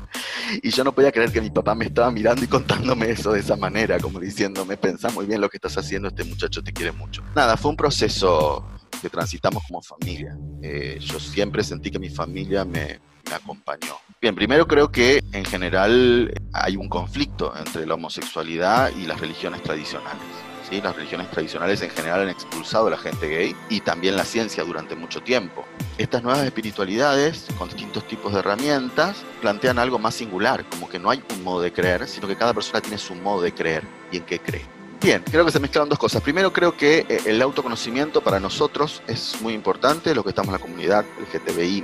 [0.64, 3.42] Y yo no podía creer que mi papá me estaba mirando y contándome eso de
[3.42, 6.92] esa manera, como diciéndome, pensá muy bien lo que estás haciendo, este muchacho te quiere
[6.92, 7.22] mucho.
[7.36, 8.66] Nada, fue un proceso
[9.02, 10.38] que transitamos como familia.
[10.62, 13.98] Eh, yo siempre sentí que mi familia me, me acompañó.
[14.22, 19.62] Bien, primero creo que en general hay un conflicto entre la homosexualidad y las religiones
[19.62, 20.24] tradicionales.
[20.70, 20.82] ¿sí?
[20.82, 24.64] Las religiones tradicionales en general han expulsado a la gente gay y también la ciencia
[24.64, 25.66] durante mucho tiempo.
[25.98, 31.10] Estas nuevas espiritualidades, con distintos tipos de herramientas, plantean algo más singular, como que no
[31.10, 34.18] hay un modo de creer, sino que cada persona tiene su modo de creer y
[34.18, 34.77] en qué cree.
[35.02, 36.22] Bien, creo que se mezclan dos cosas.
[36.22, 40.54] Primero, creo que eh, el autoconocimiento para nosotros es muy importante, los que estamos en
[40.54, 41.84] la comunidad LGTBI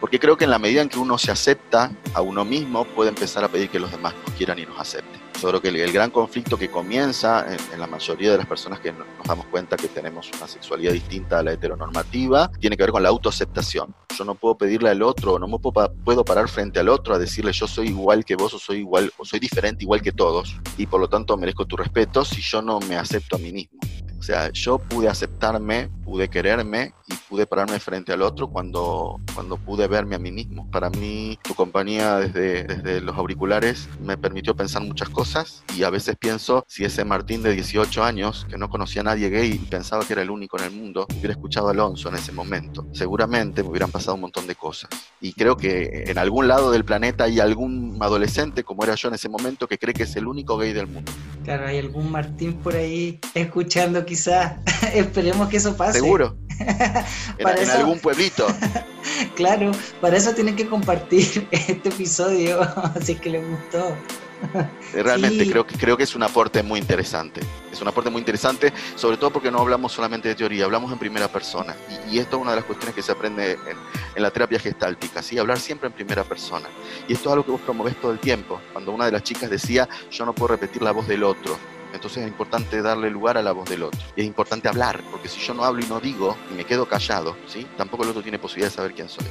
[0.00, 3.10] porque creo que en la medida en que uno se acepta a uno mismo, puede
[3.10, 5.27] empezar a pedir que los demás nos quieran y nos acepten.
[5.40, 8.90] Yo creo que el, gran conflicto que comienza en, la mayoría de las personas que
[8.90, 13.04] nos damos cuenta que tenemos una sexualidad distinta a la heteronormativa tiene que ver con
[13.04, 13.94] la autoaceptación.
[14.16, 17.18] Yo no puedo pedirle al otro, no me puedo, puedo parar frente al otro a
[17.20, 20.56] decirle yo soy igual que vos o soy igual o soy diferente igual que todos
[20.76, 23.78] y por lo tanto merezco tu respeto si yo no me acepto a mí mismo.
[24.18, 29.56] O sea, yo pude aceptarme, pude quererme y pude pararme frente al otro cuando, cuando
[29.56, 30.68] pude verme a mí mismo.
[30.70, 35.90] Para mí, tu compañía desde, desde los auriculares me permitió pensar muchas cosas y a
[35.90, 39.66] veces pienso si ese Martín de 18 años, que no conocía a nadie gay y
[39.66, 42.86] pensaba que era el único en el mundo, hubiera escuchado a Alonso en ese momento,
[42.92, 44.90] seguramente me hubieran pasado un montón de cosas.
[45.20, 49.14] Y creo que en algún lado del planeta hay algún adolescente, como era yo en
[49.14, 51.12] ese momento, que cree que es el único gay del mundo.
[51.48, 54.56] Claro, hay algún Martín por ahí escuchando quizás.
[54.92, 55.94] Esperemos que eso pase.
[56.00, 56.36] Seguro.
[56.58, 58.46] en, en algún pueblito.
[59.34, 62.60] claro, para eso tienen que compartir este episodio,
[62.94, 63.96] así que les gustó.
[64.92, 67.40] Realmente creo, que, creo que es un aporte muy interesante.
[67.72, 70.98] Es un aporte muy interesante, sobre todo porque no hablamos solamente de teoría, hablamos en
[70.98, 71.76] primera persona.
[72.10, 73.76] Y, esto es una de las cuestiones que se aprende en,
[74.14, 75.38] en, la terapia gestáltica, ¿sí?
[75.38, 76.68] hablar siempre en primera persona.
[77.06, 78.60] Y esto es algo que vos promovés todo el tiempo.
[78.72, 81.56] Cuando una de las chicas decía, yo no puedo repetir la voz del otro.
[81.92, 84.00] Entonces es importante darle lugar a la voz del otro.
[84.16, 86.86] Y es importante hablar, porque si yo no hablo y no digo, y me quedo
[86.86, 87.66] callado, ¿sí?
[87.76, 89.26] tampoco el otro tiene posibilidad de saber quién soy.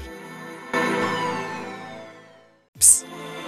[2.80, 3.06] Psst,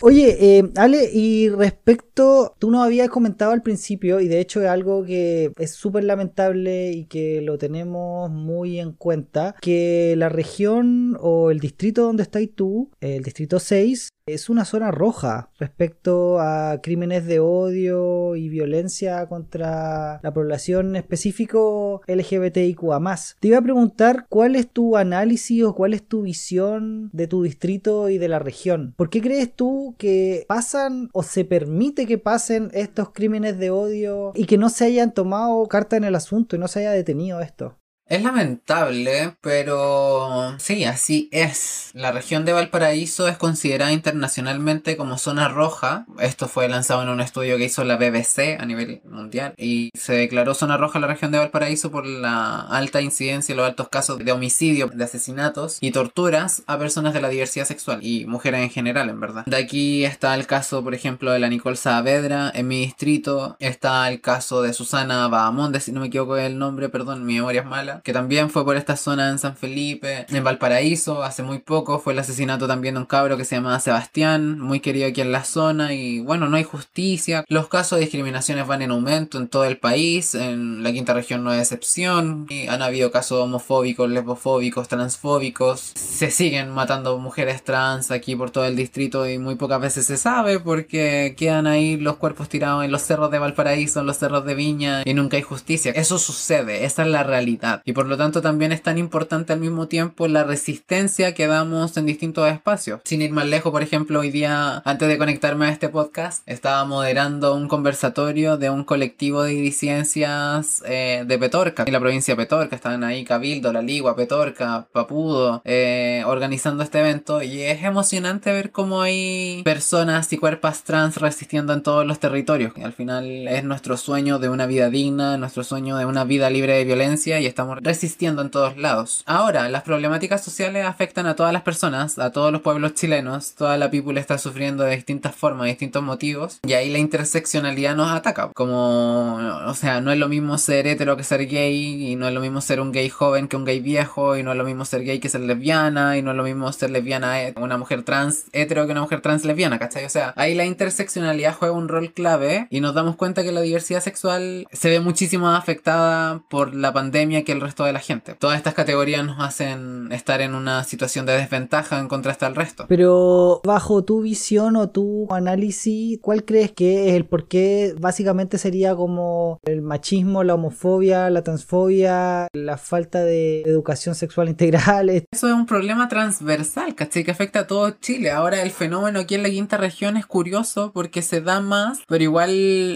[0.00, 4.68] Oye, eh, Ale, y respecto, tú nos habías comentado al principio, y de hecho es
[4.68, 11.16] algo que es súper lamentable y que lo tenemos muy en cuenta, que la región
[11.20, 16.80] o el distrito donde estás tú, el distrito 6, es una zona roja respecto a
[16.82, 22.98] crímenes de odio y violencia contra la población específico LGBTIQA.
[23.40, 27.42] Te iba a preguntar cuál es tu análisis o cuál es tu visión de tu
[27.42, 28.94] distrito y de la región.
[28.96, 34.32] ¿Por qué crees tú que pasan o se permite que pasen estos crímenes de odio
[34.34, 37.40] y que no se hayan tomado carta en el asunto y no se haya detenido
[37.40, 37.77] esto?
[38.08, 41.90] Es lamentable, pero sí, así es.
[41.92, 46.06] La región de Valparaíso es considerada internacionalmente como zona roja.
[46.18, 50.14] Esto fue lanzado en un estudio que hizo la BBC a nivel mundial y se
[50.14, 54.18] declaró zona roja la región de Valparaíso por la alta incidencia y los altos casos
[54.18, 58.70] de homicidio, de asesinatos y torturas a personas de la diversidad sexual y mujeres en
[58.70, 59.44] general, en verdad.
[59.44, 63.56] De aquí está el caso, por ejemplo, de la Nicole Saavedra en mi distrito.
[63.58, 67.60] Está el caso de Susana Bahamonde, si no me equivoco el nombre, perdón, mi memoria
[67.60, 71.58] es mala que también fue por esta zona en San Felipe, en Valparaíso, hace muy
[71.58, 75.20] poco fue el asesinato también de un cabro que se llamaba Sebastián, muy querido aquí
[75.20, 77.44] en la zona y bueno, no hay justicia.
[77.48, 81.44] Los casos de discriminaciones van en aumento en todo el país, en la quinta región
[81.44, 88.10] no hay excepción, y han habido casos homofóbicos, lesbofóbicos, transfóbicos, se siguen matando mujeres trans
[88.10, 92.16] aquí por todo el distrito y muy pocas veces se sabe porque quedan ahí los
[92.16, 95.42] cuerpos tirados en los cerros de Valparaíso, en los cerros de Viña y nunca hay
[95.42, 95.92] justicia.
[95.92, 99.60] Eso sucede, esa es la realidad y por lo tanto también es tan importante al
[99.60, 103.00] mismo tiempo la resistencia que damos en distintos espacios.
[103.04, 106.84] Sin ir más lejos, por ejemplo, hoy día, antes de conectarme a este podcast, estaba
[106.84, 112.36] moderando un conversatorio de un colectivo de disidencias eh, de Petorca, en la provincia de
[112.36, 118.52] Petorca, estaban ahí Cabildo, La Ligua, Petorca, Papudo, eh, organizando este evento y es emocionante
[118.52, 122.74] ver cómo hay personas y cuerpos trans resistiendo en todos los territorios.
[122.84, 126.74] Al final es nuestro sueño de una vida digna, nuestro sueño de una vida libre
[126.74, 129.22] de violencia y estamos resistiendo en todos lados.
[129.26, 133.76] Ahora, las problemáticas sociales afectan a todas las personas, a todos los pueblos chilenos, toda
[133.76, 138.10] la people está sufriendo de distintas formas, de distintos motivos, y ahí la interseccionalidad nos
[138.10, 138.50] ataca.
[138.54, 139.36] Como,
[139.66, 142.40] o sea, no es lo mismo ser hetero que ser gay, y no es lo
[142.40, 145.04] mismo ser un gay joven que un gay viejo, y no es lo mismo ser
[145.04, 148.86] gay que ser lesbiana, y no es lo mismo ser lesbiana una mujer trans hetero
[148.86, 150.04] que una mujer trans lesbiana, ¿cachai?
[150.04, 153.60] O sea, ahí la interseccionalidad juega un rol clave, y nos damos cuenta que la
[153.60, 158.34] diversidad sexual se ve muchísimo afectada por la pandemia que el resto de la gente.
[158.34, 162.86] Todas estas categorías nos hacen estar en una situación de desventaja en contraste al resto.
[162.88, 168.58] Pero bajo tu visión o tu análisis, ¿cuál crees que es el por qué básicamente
[168.58, 175.10] sería como el machismo, la homofobia, la transfobia, la falta de educación sexual integral?
[175.10, 177.24] Eso es un problema transversal, ¿cachai?
[177.24, 178.30] Que afecta a todo Chile.
[178.30, 182.24] Ahora el fenómeno aquí en la quinta región es curioso porque se da más, pero
[182.24, 182.50] igual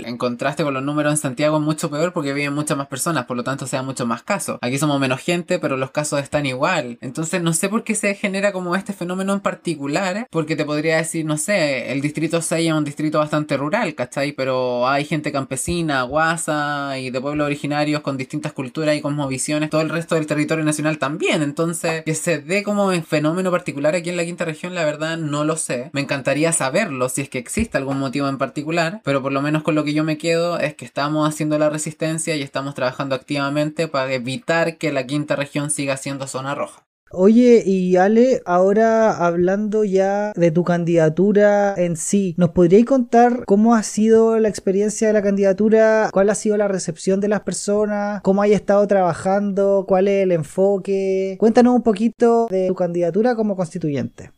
[0.07, 3.27] en contraste con los números en Santiago es mucho peor porque viven muchas más personas,
[3.27, 4.59] por lo tanto se da mucho más casos.
[4.63, 6.97] Aquí somos menos gente, pero los casos están igual.
[7.01, 10.97] Entonces no sé por qué se genera como este fenómeno en particular, porque te podría
[10.97, 14.33] decir, no sé, el distrito 6 es un distrito bastante rural, ¿cachai?
[14.33, 19.81] Pero hay gente campesina, guasa y de pueblos originarios con distintas culturas y cosmovisiones, todo
[19.81, 21.43] el resto del territorio nacional también.
[21.43, 25.45] Entonces, que se dé como fenómeno particular aquí en la quinta región, la verdad no
[25.45, 25.91] lo sé.
[25.93, 29.65] Me encantaría saberlo si es que existe algún motivo en particular, pero por lo menos
[29.65, 33.17] con lo que yo me quedo es que estamos haciendo la resistencia y estamos trabajando
[33.17, 34.42] activamente para evitar
[34.79, 36.87] que la quinta región siga siendo zona roja.
[37.15, 43.75] Oye, y Ale, ahora hablando ya de tu candidatura en sí, ¿nos podríais contar cómo
[43.75, 46.09] ha sido la experiencia de la candidatura?
[46.11, 48.23] ¿Cuál ha sido la recepción de las personas?
[48.23, 49.85] ¿Cómo hay estado trabajando?
[49.87, 51.37] ¿Cuál es el enfoque?
[51.39, 54.33] Cuéntanos un poquito de tu candidatura como constituyente.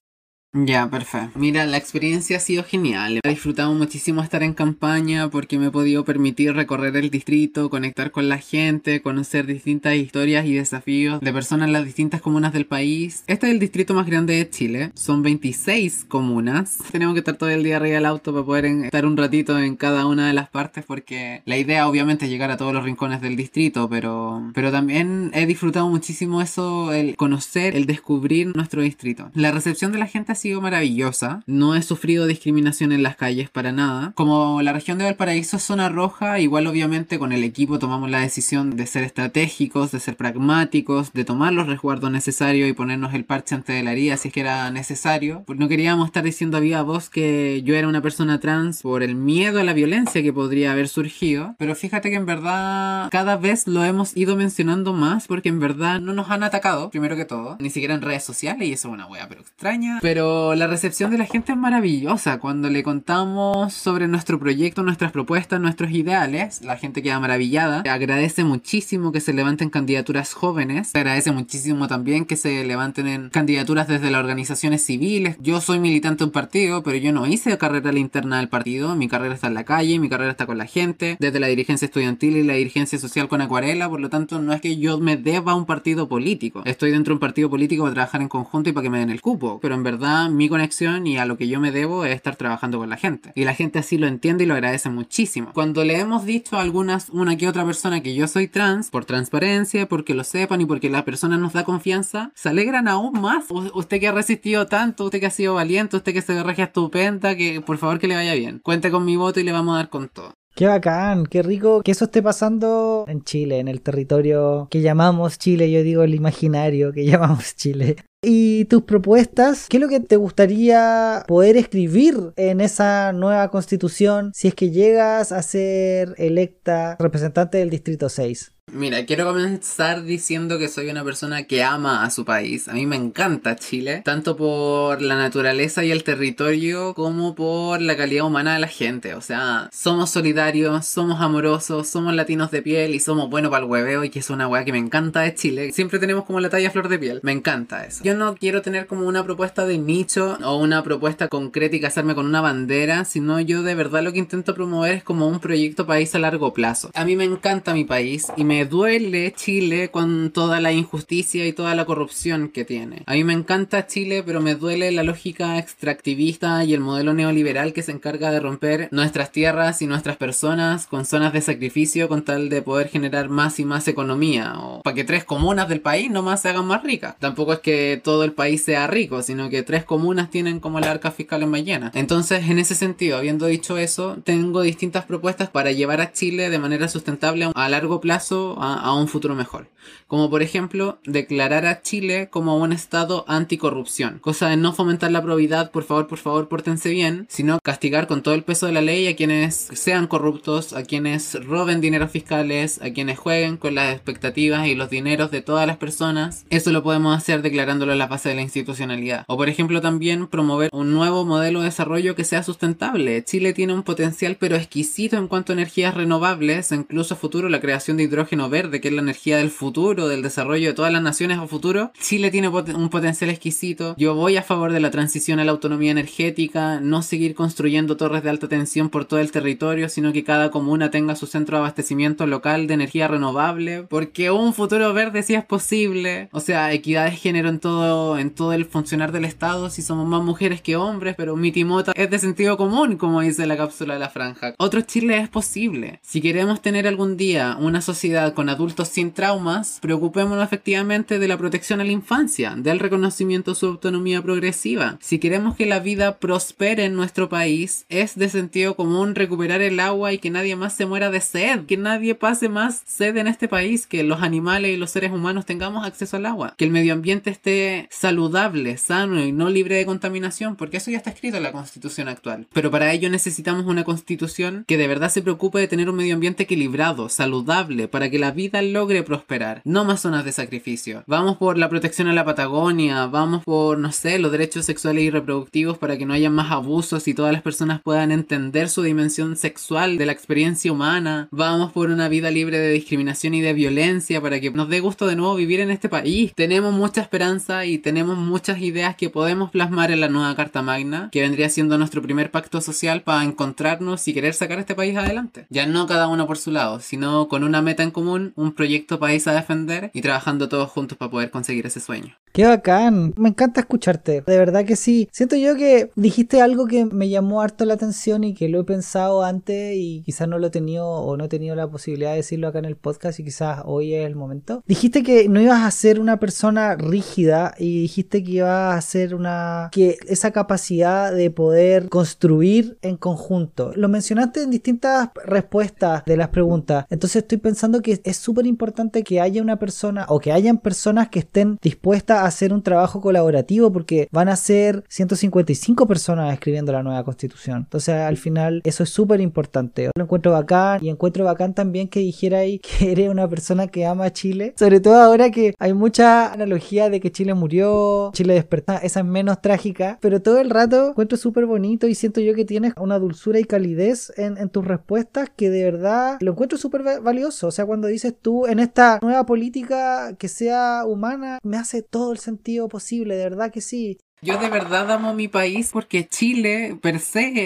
[0.54, 1.36] Ya, perfecto.
[1.36, 3.18] Mira, la experiencia ha sido genial.
[3.24, 8.12] He disfrutado muchísimo estar en campaña porque me he podido permitir recorrer el distrito, conectar
[8.12, 12.66] con la gente, conocer distintas historias y desafíos de personas en las distintas comunas del
[12.66, 13.24] país.
[13.26, 14.92] Este es el distrito más grande de Chile.
[14.94, 16.78] Son 26 comunas.
[16.92, 19.74] Tenemos que estar todo el día arriba del auto para poder estar un ratito en
[19.74, 23.20] cada una de las partes porque la idea obviamente es llegar a todos los rincones
[23.20, 29.32] del distrito, pero, pero también he disfrutado muchísimo eso, el conocer, el descubrir nuestro distrito.
[29.34, 31.42] La recepción de la gente ha sido maravillosa.
[31.46, 34.12] No he sufrido discriminación en las calles para nada.
[34.14, 38.20] Como la región de Valparaíso es zona roja, igual obviamente con el equipo tomamos la
[38.20, 43.24] decisión de ser estratégicos, de ser pragmáticos, de tomar los resguardos necesarios y ponernos el
[43.24, 45.44] parche ante la herida si es que era necesario.
[45.48, 49.14] No queríamos estar diciendo a viva voz que yo era una persona trans por el
[49.14, 51.54] miedo a la violencia que podría haber surgido.
[51.58, 56.00] Pero fíjate que en verdad cada vez lo hemos ido mencionando más porque en verdad
[56.00, 58.94] no nos han atacado, primero que todo, ni siquiera en redes sociales y eso es
[58.94, 59.98] una wea pero extraña.
[60.02, 62.38] Pero la recepción de la gente es maravillosa.
[62.38, 67.82] Cuando le contamos sobre nuestro proyecto, nuestras propuestas, nuestros ideales, la gente queda maravillada.
[67.90, 70.94] Agradece muchísimo que se levanten candidaturas jóvenes.
[70.94, 75.36] Agradece muchísimo también que se levanten en candidaturas desde las organizaciones civiles.
[75.40, 78.94] Yo soy militante de un partido, pero yo no hice carrera interna del partido.
[78.94, 81.86] Mi carrera está en la calle, mi carrera está con la gente, desde la dirigencia
[81.86, 83.88] estudiantil y la dirigencia social con Acuarela.
[83.88, 86.62] Por lo tanto, no es que yo me deba a un partido político.
[86.64, 89.10] Estoy dentro de un partido político para trabajar en conjunto y para que me den
[89.10, 89.58] el cupo.
[89.60, 92.78] Pero en verdad mi conexión y a lo que yo me debo es estar trabajando
[92.78, 93.32] con la gente.
[93.34, 95.52] Y la gente así lo entiende y lo agradece muchísimo.
[95.54, 99.04] Cuando le hemos dicho a algunas, una que otra persona que yo soy trans, por
[99.04, 103.44] transparencia, porque lo sepan y porque la persona nos da confianza, se alegran aún más.
[103.50, 107.36] usted que ha resistido tanto, usted que ha sido valiente, usted que se regia estupenda,
[107.36, 108.60] que por favor que le vaya bien.
[108.60, 110.34] Cuente con mi voto y le vamos a dar con todo.
[110.54, 115.36] Qué bacán, qué rico que eso esté pasando en Chile, en el territorio que llamamos
[115.36, 117.96] Chile, yo digo el imaginario que llamamos Chile.
[118.26, 124.32] Y tus propuestas, ¿qué es lo que te gustaría poder escribir en esa nueva constitución
[124.34, 128.53] si es que llegas a ser electa representante del Distrito 6?
[128.74, 132.66] Mira, quiero comenzar diciendo que soy una persona que ama a su país.
[132.66, 137.96] A mí me encanta Chile, tanto por la naturaleza y el territorio como por la
[137.96, 139.14] calidad humana de la gente.
[139.14, 143.70] O sea, somos solidarios, somos amorosos, somos latinos de piel y somos buenos para el
[143.70, 145.70] hueveo y que es una weá que me encanta de Chile.
[145.72, 147.20] Siempre tenemos como la talla flor de piel.
[147.22, 148.02] Me encanta eso.
[148.02, 152.16] Yo no quiero tener como una propuesta de nicho o una propuesta concreta y casarme
[152.16, 155.86] con una bandera, sino yo de verdad lo que intento promover es como un proyecto
[155.86, 156.90] país a largo plazo.
[156.92, 161.52] A mí me encanta mi país y me duele Chile con toda la injusticia y
[161.52, 163.02] toda la corrupción que tiene.
[163.06, 167.72] A mí me encanta Chile, pero me duele la lógica extractivista y el modelo neoliberal
[167.72, 172.22] que se encarga de romper nuestras tierras y nuestras personas con zonas de sacrificio con
[172.22, 176.10] tal de poder generar más y más economía o para que tres comunas del país
[176.10, 177.16] nomás se hagan más ricas.
[177.18, 180.90] Tampoco es que todo el país sea rico, sino que tres comunas tienen como la
[180.90, 181.90] arca fiscal en ballena.
[181.94, 186.58] Entonces, en ese sentido, habiendo dicho eso, tengo distintas propuestas para llevar a Chile de
[186.58, 189.68] manera sustentable a largo plazo a, un futuro mejor.
[190.06, 194.18] Como por ejemplo, declarar a Chile como un estado anticorrupción.
[194.18, 198.22] Cosa de no fomentar la probidad, por favor, por favor, pórtense bien, sino castigar con
[198.22, 202.80] todo el peso de la ley a quienes sean corruptos, a quienes roben dineros fiscales,
[202.82, 206.46] a quienes jueguen con las expectativas y los dineros de todas las personas.
[206.50, 209.24] Eso lo podemos hacer declarándolo en la base de la institucionalidad.
[209.28, 213.24] O por ejemplo también promover un nuevo modelo de desarrollo que sea sustentable.
[213.24, 217.60] Chile tiene un potencial pero exquisito en cuanto a energías renovables, incluso a futuro la
[217.60, 221.02] creación de hidrógeno verde, que es la energía del futuro, del desarrollo de todas las
[221.02, 223.96] naciones a futuro, Chile tiene un potencial exquisito.
[223.98, 228.22] Yo voy a favor de la transición a la autonomía energética, no seguir construyendo torres
[228.22, 231.62] de alta tensión por todo el territorio, sino que cada comuna tenga su centro de
[231.62, 236.28] abastecimiento local de energía renovable, porque un futuro verde sí es posible.
[236.30, 240.06] O sea, equidad de género en todo, en todo el funcionar del Estado, si somos
[240.06, 243.94] más mujeres que hombres, pero mi timota es de sentido común, como dice la cápsula
[243.94, 244.54] de la franja.
[244.58, 245.98] Otro Chile es posible.
[246.02, 251.28] Si queremos tener algún día una sociedad sociedad con adultos sin traumas, preocupémonos efectivamente de
[251.28, 254.98] la protección a la infancia, del reconocimiento de su autonomía progresiva.
[255.00, 259.80] Si queremos que la vida prospere en nuestro país, es de sentido común recuperar el
[259.80, 263.28] agua y que nadie más se muera de sed, que nadie pase más sed en
[263.28, 266.70] este país, que los animales y los seres humanos tengamos acceso al agua, que el
[266.70, 271.36] medio ambiente esté saludable, sano y no libre de contaminación, porque eso ya está escrito
[271.36, 272.46] en la constitución actual.
[272.52, 276.14] Pero para ello necesitamos una constitución que de verdad se preocupe de tener un medio
[276.14, 281.04] ambiente equilibrado, saludable, para que la vida logre prosperar, no más zonas de sacrificio.
[281.06, 285.10] Vamos por la protección a la Patagonia, vamos por, no sé, los derechos sexuales y
[285.10, 289.36] reproductivos para que no haya más abusos y todas las personas puedan entender su dimensión
[289.36, 291.28] sexual de la experiencia humana.
[291.30, 295.06] Vamos por una vida libre de discriminación y de violencia para que nos dé gusto
[295.06, 296.32] de nuevo vivir en este país.
[296.34, 301.08] Tenemos mucha esperanza y tenemos muchas ideas que podemos plasmar en la nueva Carta Magna,
[301.12, 305.46] que vendría siendo nuestro primer pacto social para encontrarnos y querer sacar este país adelante.
[305.50, 308.98] Ya no cada uno por su lado, sino con una meta en común, un proyecto
[308.98, 312.16] país a defender y trabajando todos juntos para poder conseguir ese sueño.
[312.34, 315.08] Qué bacán, me encanta escucharte, de verdad que sí.
[315.12, 318.64] Siento yo que dijiste algo que me llamó harto la atención y que lo he
[318.64, 322.16] pensado antes y quizás no lo he tenido o no he tenido la posibilidad de
[322.16, 324.64] decirlo acá en el podcast y quizás hoy es el momento.
[324.66, 329.14] Dijiste que no ibas a ser una persona rígida y dijiste que ibas a ser
[329.14, 329.68] una...
[329.70, 333.70] que esa capacidad de poder construir en conjunto.
[333.76, 336.86] Lo mencionaste en distintas respuestas de las preguntas.
[336.90, 341.08] Entonces estoy pensando que es súper importante que haya una persona o que hayan personas
[341.08, 346.72] que estén dispuestas a hacer un trabajo colaborativo porque van a ser 155 personas escribiendo
[346.72, 347.58] la nueva constitución.
[347.58, 349.90] Entonces al final eso es súper importante.
[349.96, 353.86] Lo encuentro bacán y encuentro bacán también que dijera ahí que eres una persona que
[353.86, 354.54] ama a Chile.
[354.56, 358.74] Sobre todo ahora que hay mucha analogía de que Chile murió, Chile despertó.
[358.82, 359.98] Esa es menos trágica.
[360.00, 363.44] Pero todo el rato encuentro súper bonito y siento yo que tienes una dulzura y
[363.44, 367.48] calidez en, en tus respuestas que de verdad lo encuentro súper valioso.
[367.48, 372.10] O sea, cuando dices tú en esta nueva política que sea humana, me hace todo
[372.12, 373.98] el sentido posible, de verdad que sí.
[374.24, 376.98] Yo de verdad amo mi país porque Chile per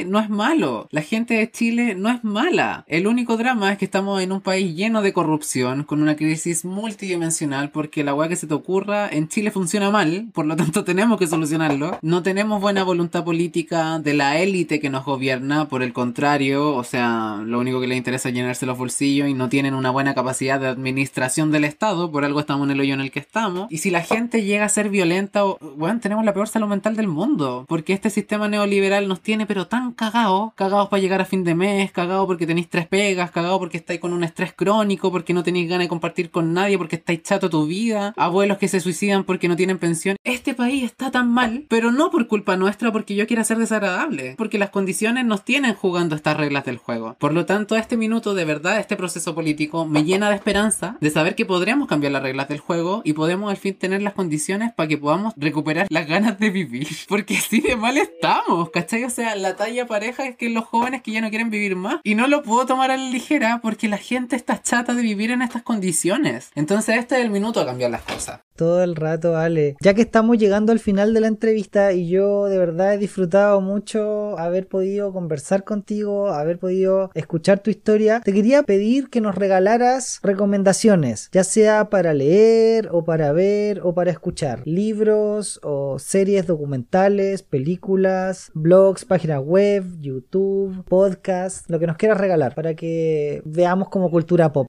[0.06, 0.86] no es malo.
[0.92, 2.84] La gente de Chile no es mala.
[2.86, 6.64] El único drama es que estamos en un país lleno de corrupción, con una crisis
[6.64, 10.84] multidimensional, porque la weá que se te ocurra en Chile funciona mal, por lo tanto
[10.84, 11.98] tenemos que solucionarlo.
[12.00, 16.84] No tenemos buena voluntad política de la élite que nos gobierna, por el contrario, o
[16.84, 20.14] sea, lo único que les interesa es llenarse los bolsillos y no tienen una buena
[20.14, 23.66] capacidad de administración del Estado, por algo estamos en el hoyo en el que estamos.
[23.68, 25.42] Y si la gente llega a ser violenta,
[25.76, 27.64] bueno, tenemos la peor salud mental del mundo.
[27.68, 30.52] Porque este sistema neoliberal nos tiene pero tan cagados.
[30.54, 34.00] Cagados para llegar a fin de mes, cagados porque tenéis tres pegas, cagados porque estáis
[34.00, 37.50] con un estrés crónico, porque no tenéis ganas de compartir con nadie, porque estáis chato
[37.50, 38.12] tu vida.
[38.16, 40.16] Abuelos que se suicidan porque no tienen pensión.
[40.24, 44.34] Este país está tan mal, pero no por culpa nuestra porque yo quiera ser desagradable.
[44.36, 47.16] Porque las condiciones nos tienen jugando estas reglas del juego.
[47.18, 51.10] Por lo tanto, este minuto de verdad, este proceso político me llena de esperanza de
[51.10, 54.72] saber que podríamos cambiar las reglas del juego y podemos al fin tener las condiciones
[54.72, 56.57] para que podamos recuperar las ganas de vivir.
[57.08, 59.04] Porque así de mal estamos, ¿cachai?
[59.04, 62.00] O sea, la talla pareja es que los jóvenes que ya no quieren vivir más.
[62.04, 65.30] Y no lo puedo tomar a la ligera porque la gente está chata de vivir
[65.30, 66.50] en estas condiciones.
[66.54, 68.40] Entonces este es el minuto a cambiar las cosas.
[68.58, 69.76] Todo el rato, Ale.
[69.80, 73.60] Ya que estamos llegando al final de la entrevista y yo de verdad he disfrutado
[73.60, 79.36] mucho haber podido conversar contigo, haber podido escuchar tu historia, te quería pedir que nos
[79.36, 84.62] regalaras recomendaciones, ya sea para leer o para ver o para escuchar.
[84.64, 92.56] Libros o series documentales, películas, blogs, páginas web, YouTube, podcast, lo que nos quieras regalar
[92.56, 94.66] para que veamos como cultura pop.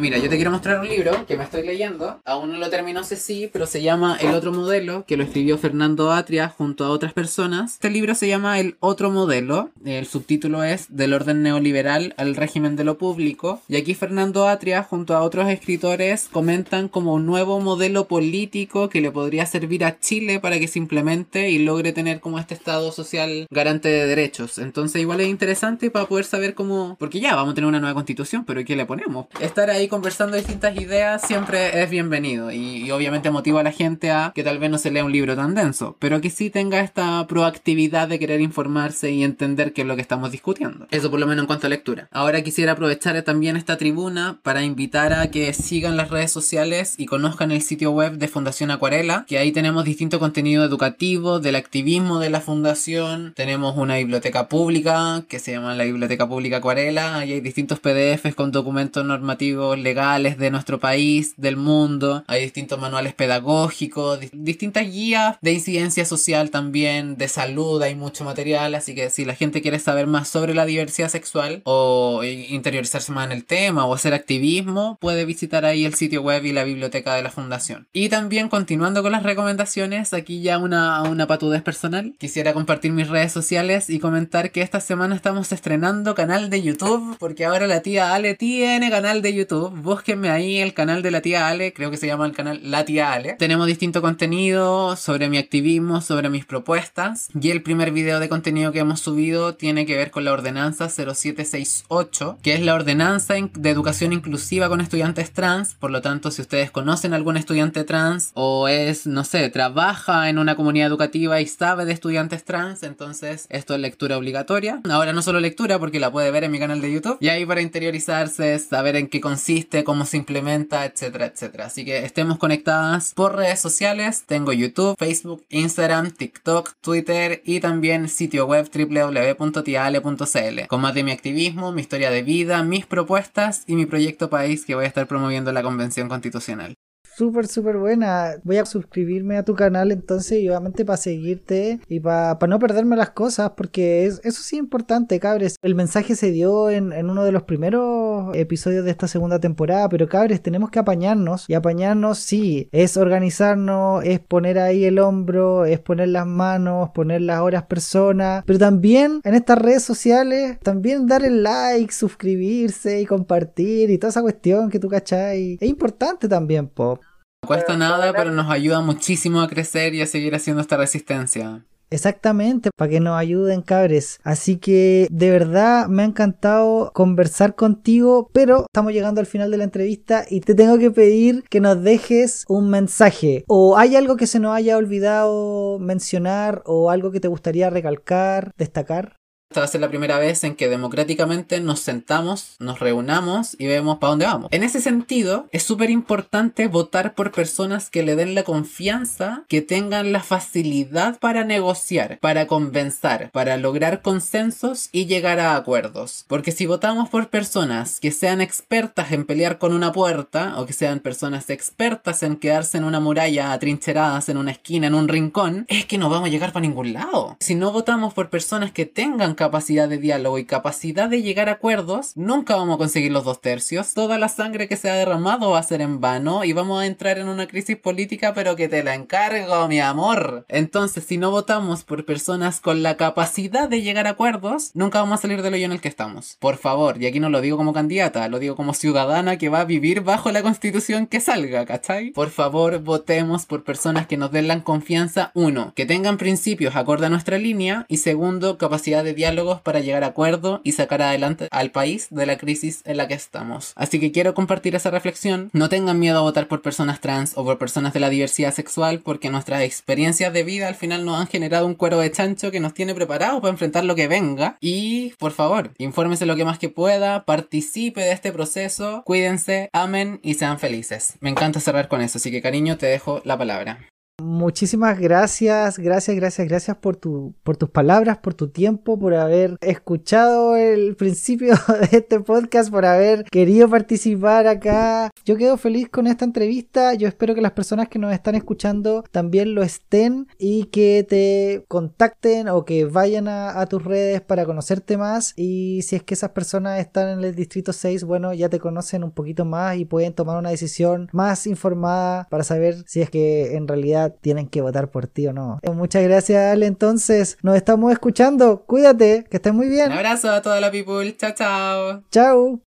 [0.00, 2.20] Mira, yo te quiero mostrar un libro que me estoy leyendo.
[2.24, 6.12] Aún no lo terminó sí, pero se llama El otro modelo, que lo escribió Fernando
[6.12, 7.74] Atria junto a otras personas.
[7.74, 9.70] Este libro se llama El otro modelo.
[9.84, 13.62] El subtítulo es Del orden neoliberal al régimen de lo público.
[13.68, 19.00] Y aquí Fernando Atria junto a otros escritores comentan como un nuevo modelo político que
[19.00, 22.92] le podría servir a Chile para que se implemente y logre tener como este estado
[22.92, 24.58] social garante de derechos.
[24.58, 26.96] Entonces igual es interesante para poder saber cómo...
[26.98, 29.26] Porque ya vamos a tener una nueva constitución, pero ¿qué le ponemos?
[29.40, 34.10] Estar ahí conversando distintas ideas siempre es bienvenido y, y, obviamente motiva a la gente
[34.10, 36.80] a que tal vez no se lea un libro tan denso, pero que sí tenga
[36.80, 40.86] esta proactividad de querer informarse y entender qué es lo que estamos discutiendo.
[40.90, 42.08] Eso por lo menos en cuanto a lectura.
[42.12, 47.06] Ahora quisiera aprovechar también esta tribuna para invitar a que sigan las redes sociales y
[47.06, 52.18] conozcan el sitio web de Fundación Acuarela, que ahí tenemos distinto contenido educativo del activismo
[52.18, 57.32] de la fundación, tenemos una biblioteca pública que se llama la Biblioteca Pública Acuarela, ahí
[57.32, 62.24] hay distintos PDFs con documentos normativos legales de nuestro país, del mundo.
[62.26, 68.24] Hay distintos manuales pedagógicos, di- distintas guías de incidencia social también, de salud, hay mucho
[68.24, 68.74] material.
[68.74, 73.26] Así que si la gente quiere saber más sobre la diversidad sexual o interiorizarse más
[73.26, 77.14] en el tema o hacer activismo, puede visitar ahí el sitio web y la biblioteca
[77.14, 77.86] de la fundación.
[77.92, 82.14] Y también continuando con las recomendaciones, aquí ya una, una patudez personal.
[82.18, 87.16] Quisiera compartir mis redes sociales y comentar que esta semana estamos estrenando canal de YouTube,
[87.18, 89.65] porque ahora la tía Ale tiene canal de YouTube.
[89.70, 92.84] Búsquenme ahí el canal de la tía Ale, creo que se llama el canal La
[92.84, 93.34] Tía Ale.
[93.34, 97.28] Tenemos distinto contenido sobre mi activismo, sobre mis propuestas.
[97.40, 100.88] Y el primer video de contenido que hemos subido tiene que ver con la ordenanza
[100.88, 105.74] 0768, que es la ordenanza de educación inclusiva con estudiantes trans.
[105.74, 110.28] Por lo tanto, si ustedes conocen a algún estudiante trans o es, no sé, trabaja
[110.28, 114.80] en una comunidad educativa y sabe de estudiantes trans, entonces esto es lectura obligatoria.
[114.88, 117.18] Ahora no solo lectura porque la puede ver en mi canal de YouTube.
[117.20, 119.45] Y ahí para interiorizarse, saber en qué consiste,
[119.84, 121.66] cómo se implementa, etcétera, etcétera.
[121.66, 124.24] Así que estemos conectadas por redes sociales.
[124.26, 131.12] Tengo YouTube, Facebook, Instagram, TikTok, Twitter y también sitio web www.tiale.cl con más de mi
[131.12, 135.06] activismo, mi historia de vida, mis propuestas y mi proyecto país que voy a estar
[135.06, 136.76] promoviendo en la Convención Constitucional.
[137.16, 138.34] Súper, súper buena.
[138.44, 142.94] Voy a suscribirme a tu canal entonces y obviamente para seguirte y para no perderme
[142.94, 145.56] las cosas porque es, eso sí es importante, cabres.
[145.62, 149.88] El mensaje se dio en, en uno de los primeros episodios de esta segunda temporada,
[149.88, 155.64] pero cabres, tenemos que apañarnos y apañarnos sí, es organizarnos, es poner ahí el hombro,
[155.64, 161.06] es poner las manos, poner las horas personas, pero también en estas redes sociales, también
[161.06, 165.56] dar el like, suscribirse y compartir y toda esa cuestión que tú cachai.
[165.58, 167.05] Es importante también, pop.
[167.46, 171.64] Cuesta nada, pero nos ayuda muchísimo a crecer y a seguir haciendo esta resistencia.
[171.88, 174.18] Exactamente, para que nos ayuden cabres.
[174.24, 179.58] Así que de verdad me ha encantado conversar contigo, pero estamos llegando al final de
[179.58, 183.44] la entrevista y te tengo que pedir que nos dejes un mensaje.
[183.46, 188.50] O hay algo que se nos haya olvidado mencionar o algo que te gustaría recalcar,
[188.56, 189.14] destacar.
[189.48, 193.66] Esta va a ser la primera vez en que democráticamente nos sentamos, nos reunamos y
[193.68, 194.48] vemos para dónde vamos.
[194.50, 199.62] En ese sentido, es súper importante votar por personas que le den la confianza, que
[199.62, 206.24] tengan la facilidad para negociar, para convencer, para lograr consensos y llegar a acuerdos.
[206.26, 210.72] Porque si votamos por personas que sean expertas en pelear con una puerta o que
[210.72, 215.66] sean personas expertas en quedarse en una muralla atrincheradas en una esquina, en un rincón,
[215.68, 217.36] es que no vamos a llegar para ningún lado.
[217.38, 221.52] Si no votamos por personas que tengan capacidad de diálogo y capacidad de llegar a
[221.52, 223.94] acuerdos, nunca vamos a conseguir los dos tercios.
[223.94, 226.86] Toda la sangre que se ha derramado va a ser en vano y vamos a
[226.86, 230.44] entrar en una crisis política, pero que te la encargo, mi amor.
[230.48, 235.18] Entonces, si no votamos por personas con la capacidad de llegar a acuerdos, nunca vamos
[235.18, 236.36] a salir del hoyo en el que estamos.
[236.40, 239.60] Por favor, y aquí no lo digo como candidata, lo digo como ciudadana que va
[239.60, 242.10] a vivir bajo la constitución que salga, ¿cachai?
[242.10, 247.06] Por favor, votemos por personas que nos den la confianza, uno, que tengan principios acorde
[247.06, 251.48] a nuestra línea, y segundo, capacidad de diálogos para llegar a acuerdo y sacar adelante
[251.50, 253.72] al país de la crisis en la que estamos.
[253.74, 255.50] Así que quiero compartir esa reflexión.
[255.52, 259.00] No tengan miedo a votar por personas trans o por personas de la diversidad sexual
[259.00, 262.60] porque nuestras experiencias de vida al final nos han generado un cuero de chancho que
[262.60, 264.58] nos tiene preparados para enfrentar lo que venga.
[264.60, 270.20] Y por favor, infórmese lo que más que pueda, participe de este proceso, cuídense, amen
[270.22, 271.14] y sean felices.
[271.18, 273.80] Me encanta cerrar con eso, así que cariño, te dejo la palabra.
[274.22, 279.58] Muchísimas gracias, gracias, gracias, gracias por, tu, por tus palabras, por tu tiempo, por haber
[279.60, 281.54] escuchado el principio
[281.90, 285.10] de este podcast, por haber querido participar acá.
[285.26, 289.04] Yo quedo feliz con esta entrevista, yo espero que las personas que nos están escuchando
[289.10, 294.46] también lo estén y que te contacten o que vayan a, a tus redes para
[294.46, 298.48] conocerte más y si es que esas personas están en el distrito 6, bueno, ya
[298.48, 303.02] te conocen un poquito más y pueden tomar una decisión más informada para saber si
[303.02, 305.58] es que en realidad tienen que votar por ti o no.
[305.62, 306.66] Eh, Muchas gracias, Ale.
[306.66, 308.64] Entonces, nos estamos escuchando.
[308.66, 309.92] Cuídate, que estés muy Un bien.
[309.92, 311.16] abrazo a toda la people.
[311.16, 312.02] Chao, chao.
[312.10, 312.65] Chao.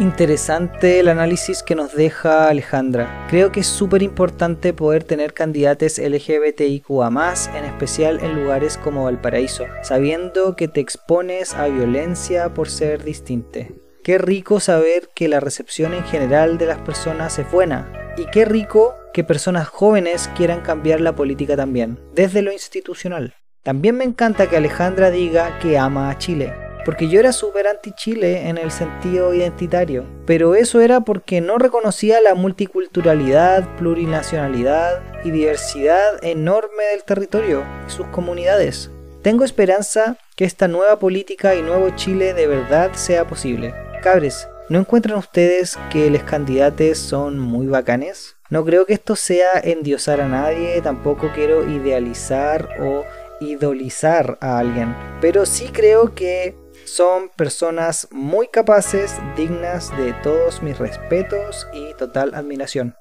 [0.00, 3.26] Interesante el análisis que nos deja Alejandra.
[3.28, 7.10] Creo que es súper importante poder tener candidatos LGBTIQA
[7.54, 13.74] en especial en lugares como Valparaíso, sabiendo que te expones a violencia por ser distinte.
[14.02, 17.92] Qué rico saber que la recepción en general de las personas es buena.
[18.16, 23.34] Y qué rico que personas jóvenes quieran cambiar la política también, desde lo institucional.
[23.62, 26.69] También me encanta que Alejandra diga que ama a Chile.
[26.84, 32.20] Porque yo era súper anti-Chile en el sentido identitario, pero eso era porque no reconocía
[32.20, 38.90] la multiculturalidad, plurinacionalidad y diversidad enorme del territorio y sus comunidades.
[39.22, 43.74] Tengo esperanza que esta nueva política y nuevo Chile de verdad sea posible.
[44.02, 48.36] Cabres, ¿no encuentran ustedes que los candidatos son muy bacanes?
[48.48, 53.04] No creo que esto sea endiosar a nadie, tampoco quiero idealizar o
[53.40, 56.56] idolizar a alguien, pero sí creo que
[56.90, 62.96] son personas muy capaces, dignas de todos mis respetos y total admiración.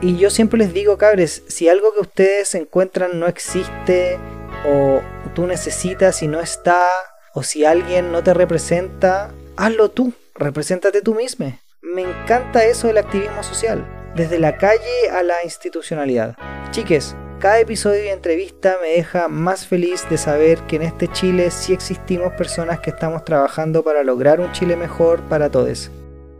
[0.00, 4.18] Y yo siempre les digo, cabres, si algo que ustedes encuentran no existe,
[4.66, 5.00] o
[5.34, 6.86] tú necesitas y no está,
[7.32, 11.58] o si alguien no te representa, hazlo tú, represéntate tú mismo.
[11.80, 16.36] Me encanta eso del activismo social, desde la calle a la institucionalidad.
[16.72, 21.50] Chiques, cada episodio y entrevista me deja más feliz de saber que en este Chile
[21.50, 25.90] sí existimos personas que estamos trabajando para lograr un Chile mejor para todos.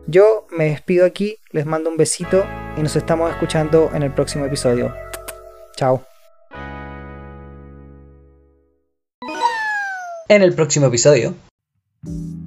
[0.07, 2.44] Yo me despido aquí, les mando un besito
[2.76, 4.94] y nos estamos escuchando en el próximo episodio.
[5.76, 6.03] Chao.
[10.28, 11.34] En el próximo episodio.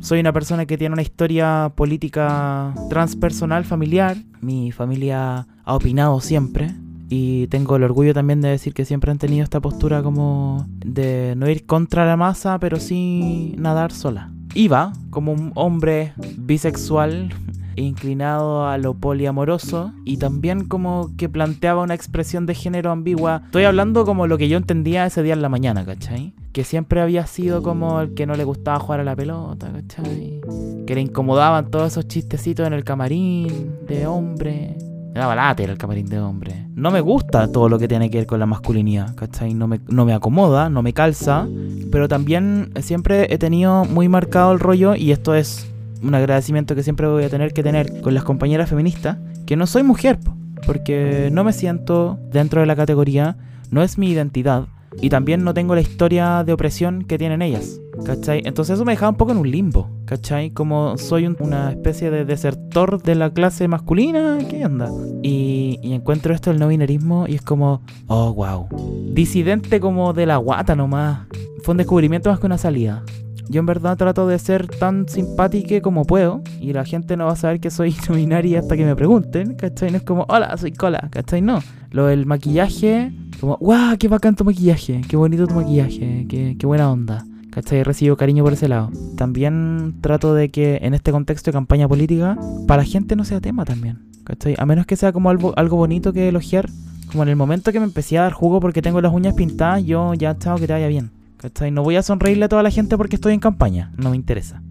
[0.01, 4.17] Soy una persona que tiene una historia política transpersonal familiar.
[4.41, 6.71] Mi familia ha opinado siempre
[7.09, 11.33] y tengo el orgullo también de decir que siempre han tenido esta postura como de
[11.35, 14.31] no ir contra la masa, pero sí nadar sola.
[14.53, 17.33] Iba como un hombre bisexual
[17.75, 23.41] inclinado a lo poliamoroso y también como que planteaba una expresión de género ambigua.
[23.45, 26.33] Estoy hablando como lo que yo entendía ese día en la mañana, ¿cachai?
[26.51, 30.41] Que siempre había sido como el que no le gustaba jugar a la pelota, ¿cachai?
[30.85, 34.77] Que le incomodaban todos esos chistecitos en el camarín de hombre
[35.13, 36.67] me daba lata el camarín de hombre.
[36.75, 39.53] No me gusta todo lo que tiene que ver con la masculinidad, ¿cachai?
[39.53, 41.47] No me, no me acomoda, no me calza,
[41.91, 45.69] pero también siempre he tenido muy marcado el rollo, y esto es
[46.03, 49.65] un agradecimiento que siempre voy a tener que tener con las compañeras feministas, que no
[49.67, 50.19] soy mujer,
[50.65, 53.35] porque no me siento dentro de la categoría,
[53.71, 54.67] no es mi identidad,
[55.01, 57.79] y también no tengo la historia de opresión que tienen ellas.
[58.05, 58.41] ¿Cachai?
[58.45, 60.51] Entonces eso me dejaba un poco en un limbo, ¿cachai?
[60.51, 64.89] Como soy una especie de desertor de la clase masculina, ¿qué onda?
[65.21, 68.67] Y, encuentro esto del no binarismo y es como, oh, wow.
[69.13, 71.27] Disidente como de la guata nomás.
[71.63, 73.03] Fue un descubrimiento más que una salida.
[73.49, 77.33] Yo en verdad trato de ser tan simpática como puedo y la gente no va
[77.33, 79.91] a saber que soy no binaria hasta que me pregunten, ¿cachai?
[79.91, 81.41] No es como, hola, soy cola, ¿cachai?
[81.41, 81.59] No.
[81.91, 86.91] Lo del maquillaje, como, wow, qué bacán tu maquillaje, qué bonito tu maquillaje, qué buena
[86.91, 87.25] onda.
[87.51, 87.83] ¿Cachai?
[87.83, 88.91] Recibo cariño por ese lado.
[89.15, 92.37] También trato de que en este contexto de campaña política,
[92.67, 93.99] para la gente no sea tema también.
[94.23, 94.55] ¿Cachai?
[94.57, 96.69] A menos que sea como algo, algo bonito que elogiar.
[97.11, 99.83] Como en el momento que me empecé a dar jugo porque tengo las uñas pintadas,
[99.83, 101.11] yo ya, chao, que te vaya bien.
[101.37, 101.71] ¿Cachai?
[101.71, 103.91] No voy a sonreírle a toda la gente porque estoy en campaña.
[103.97, 104.61] No me interesa.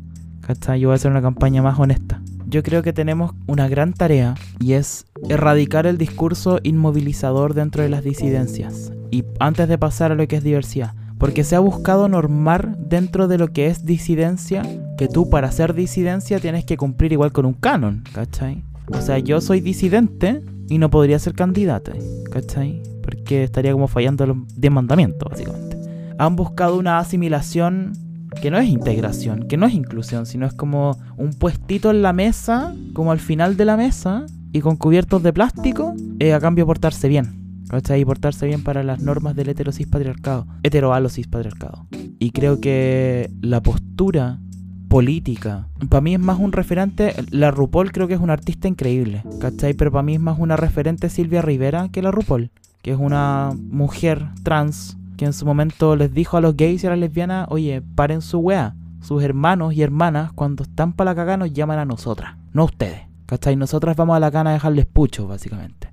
[0.43, 0.81] ¿Cachai?
[0.81, 2.23] Yo voy a hacer una campaña más honesta.
[2.47, 7.89] Yo creo que tenemos una gran tarea y es erradicar el discurso inmovilizador dentro de
[7.89, 8.93] las disidencias.
[9.11, 13.29] Y antes de pasar a lo que es diversidad, porque se ha buscado normar dentro
[13.29, 14.63] de lo que es disidencia
[14.97, 18.65] que tú para ser disidencia tienes que cumplir igual con un canon, ¿cachai?
[18.87, 21.93] O sea, yo soy disidente y no podría ser candidato,
[22.31, 22.83] ¿cachai?
[23.03, 25.77] Porque estaría como fallando los 10 mandamientos, básicamente.
[26.19, 27.93] Han buscado una asimilación
[28.41, 32.13] que no es integración, que no es inclusión, sino es como un puestito en la
[32.13, 36.65] mesa, como al final de la mesa, y con cubiertos de plástico, eh, a cambio
[36.65, 37.38] de portarse bien.
[37.69, 38.01] ¿Cachai?
[38.01, 41.87] Y portarse bien para las normas del heterosis patriarcado, heteroalosis patriarcado.
[42.19, 44.41] Y creo que la postura
[44.89, 49.23] política, para mí es más un referente, la RuPaul creo que es una artista increíble,
[49.41, 49.75] ¿cachai?
[49.75, 52.51] Pero para mí es más una referente Silvia Rivera que la RuPaul,
[52.83, 56.87] que es una mujer trans que en su momento les dijo a los gays y
[56.87, 58.75] a las lesbianas, oye, paren su wea.
[59.03, 62.65] Sus hermanos y hermanas, cuando están para la caga, nos llaman a nosotras, no a
[62.65, 63.03] ustedes.
[63.27, 63.57] ¿Cachai?
[63.57, 65.93] Nosotras vamos a la cana a dejarles pucho, básicamente.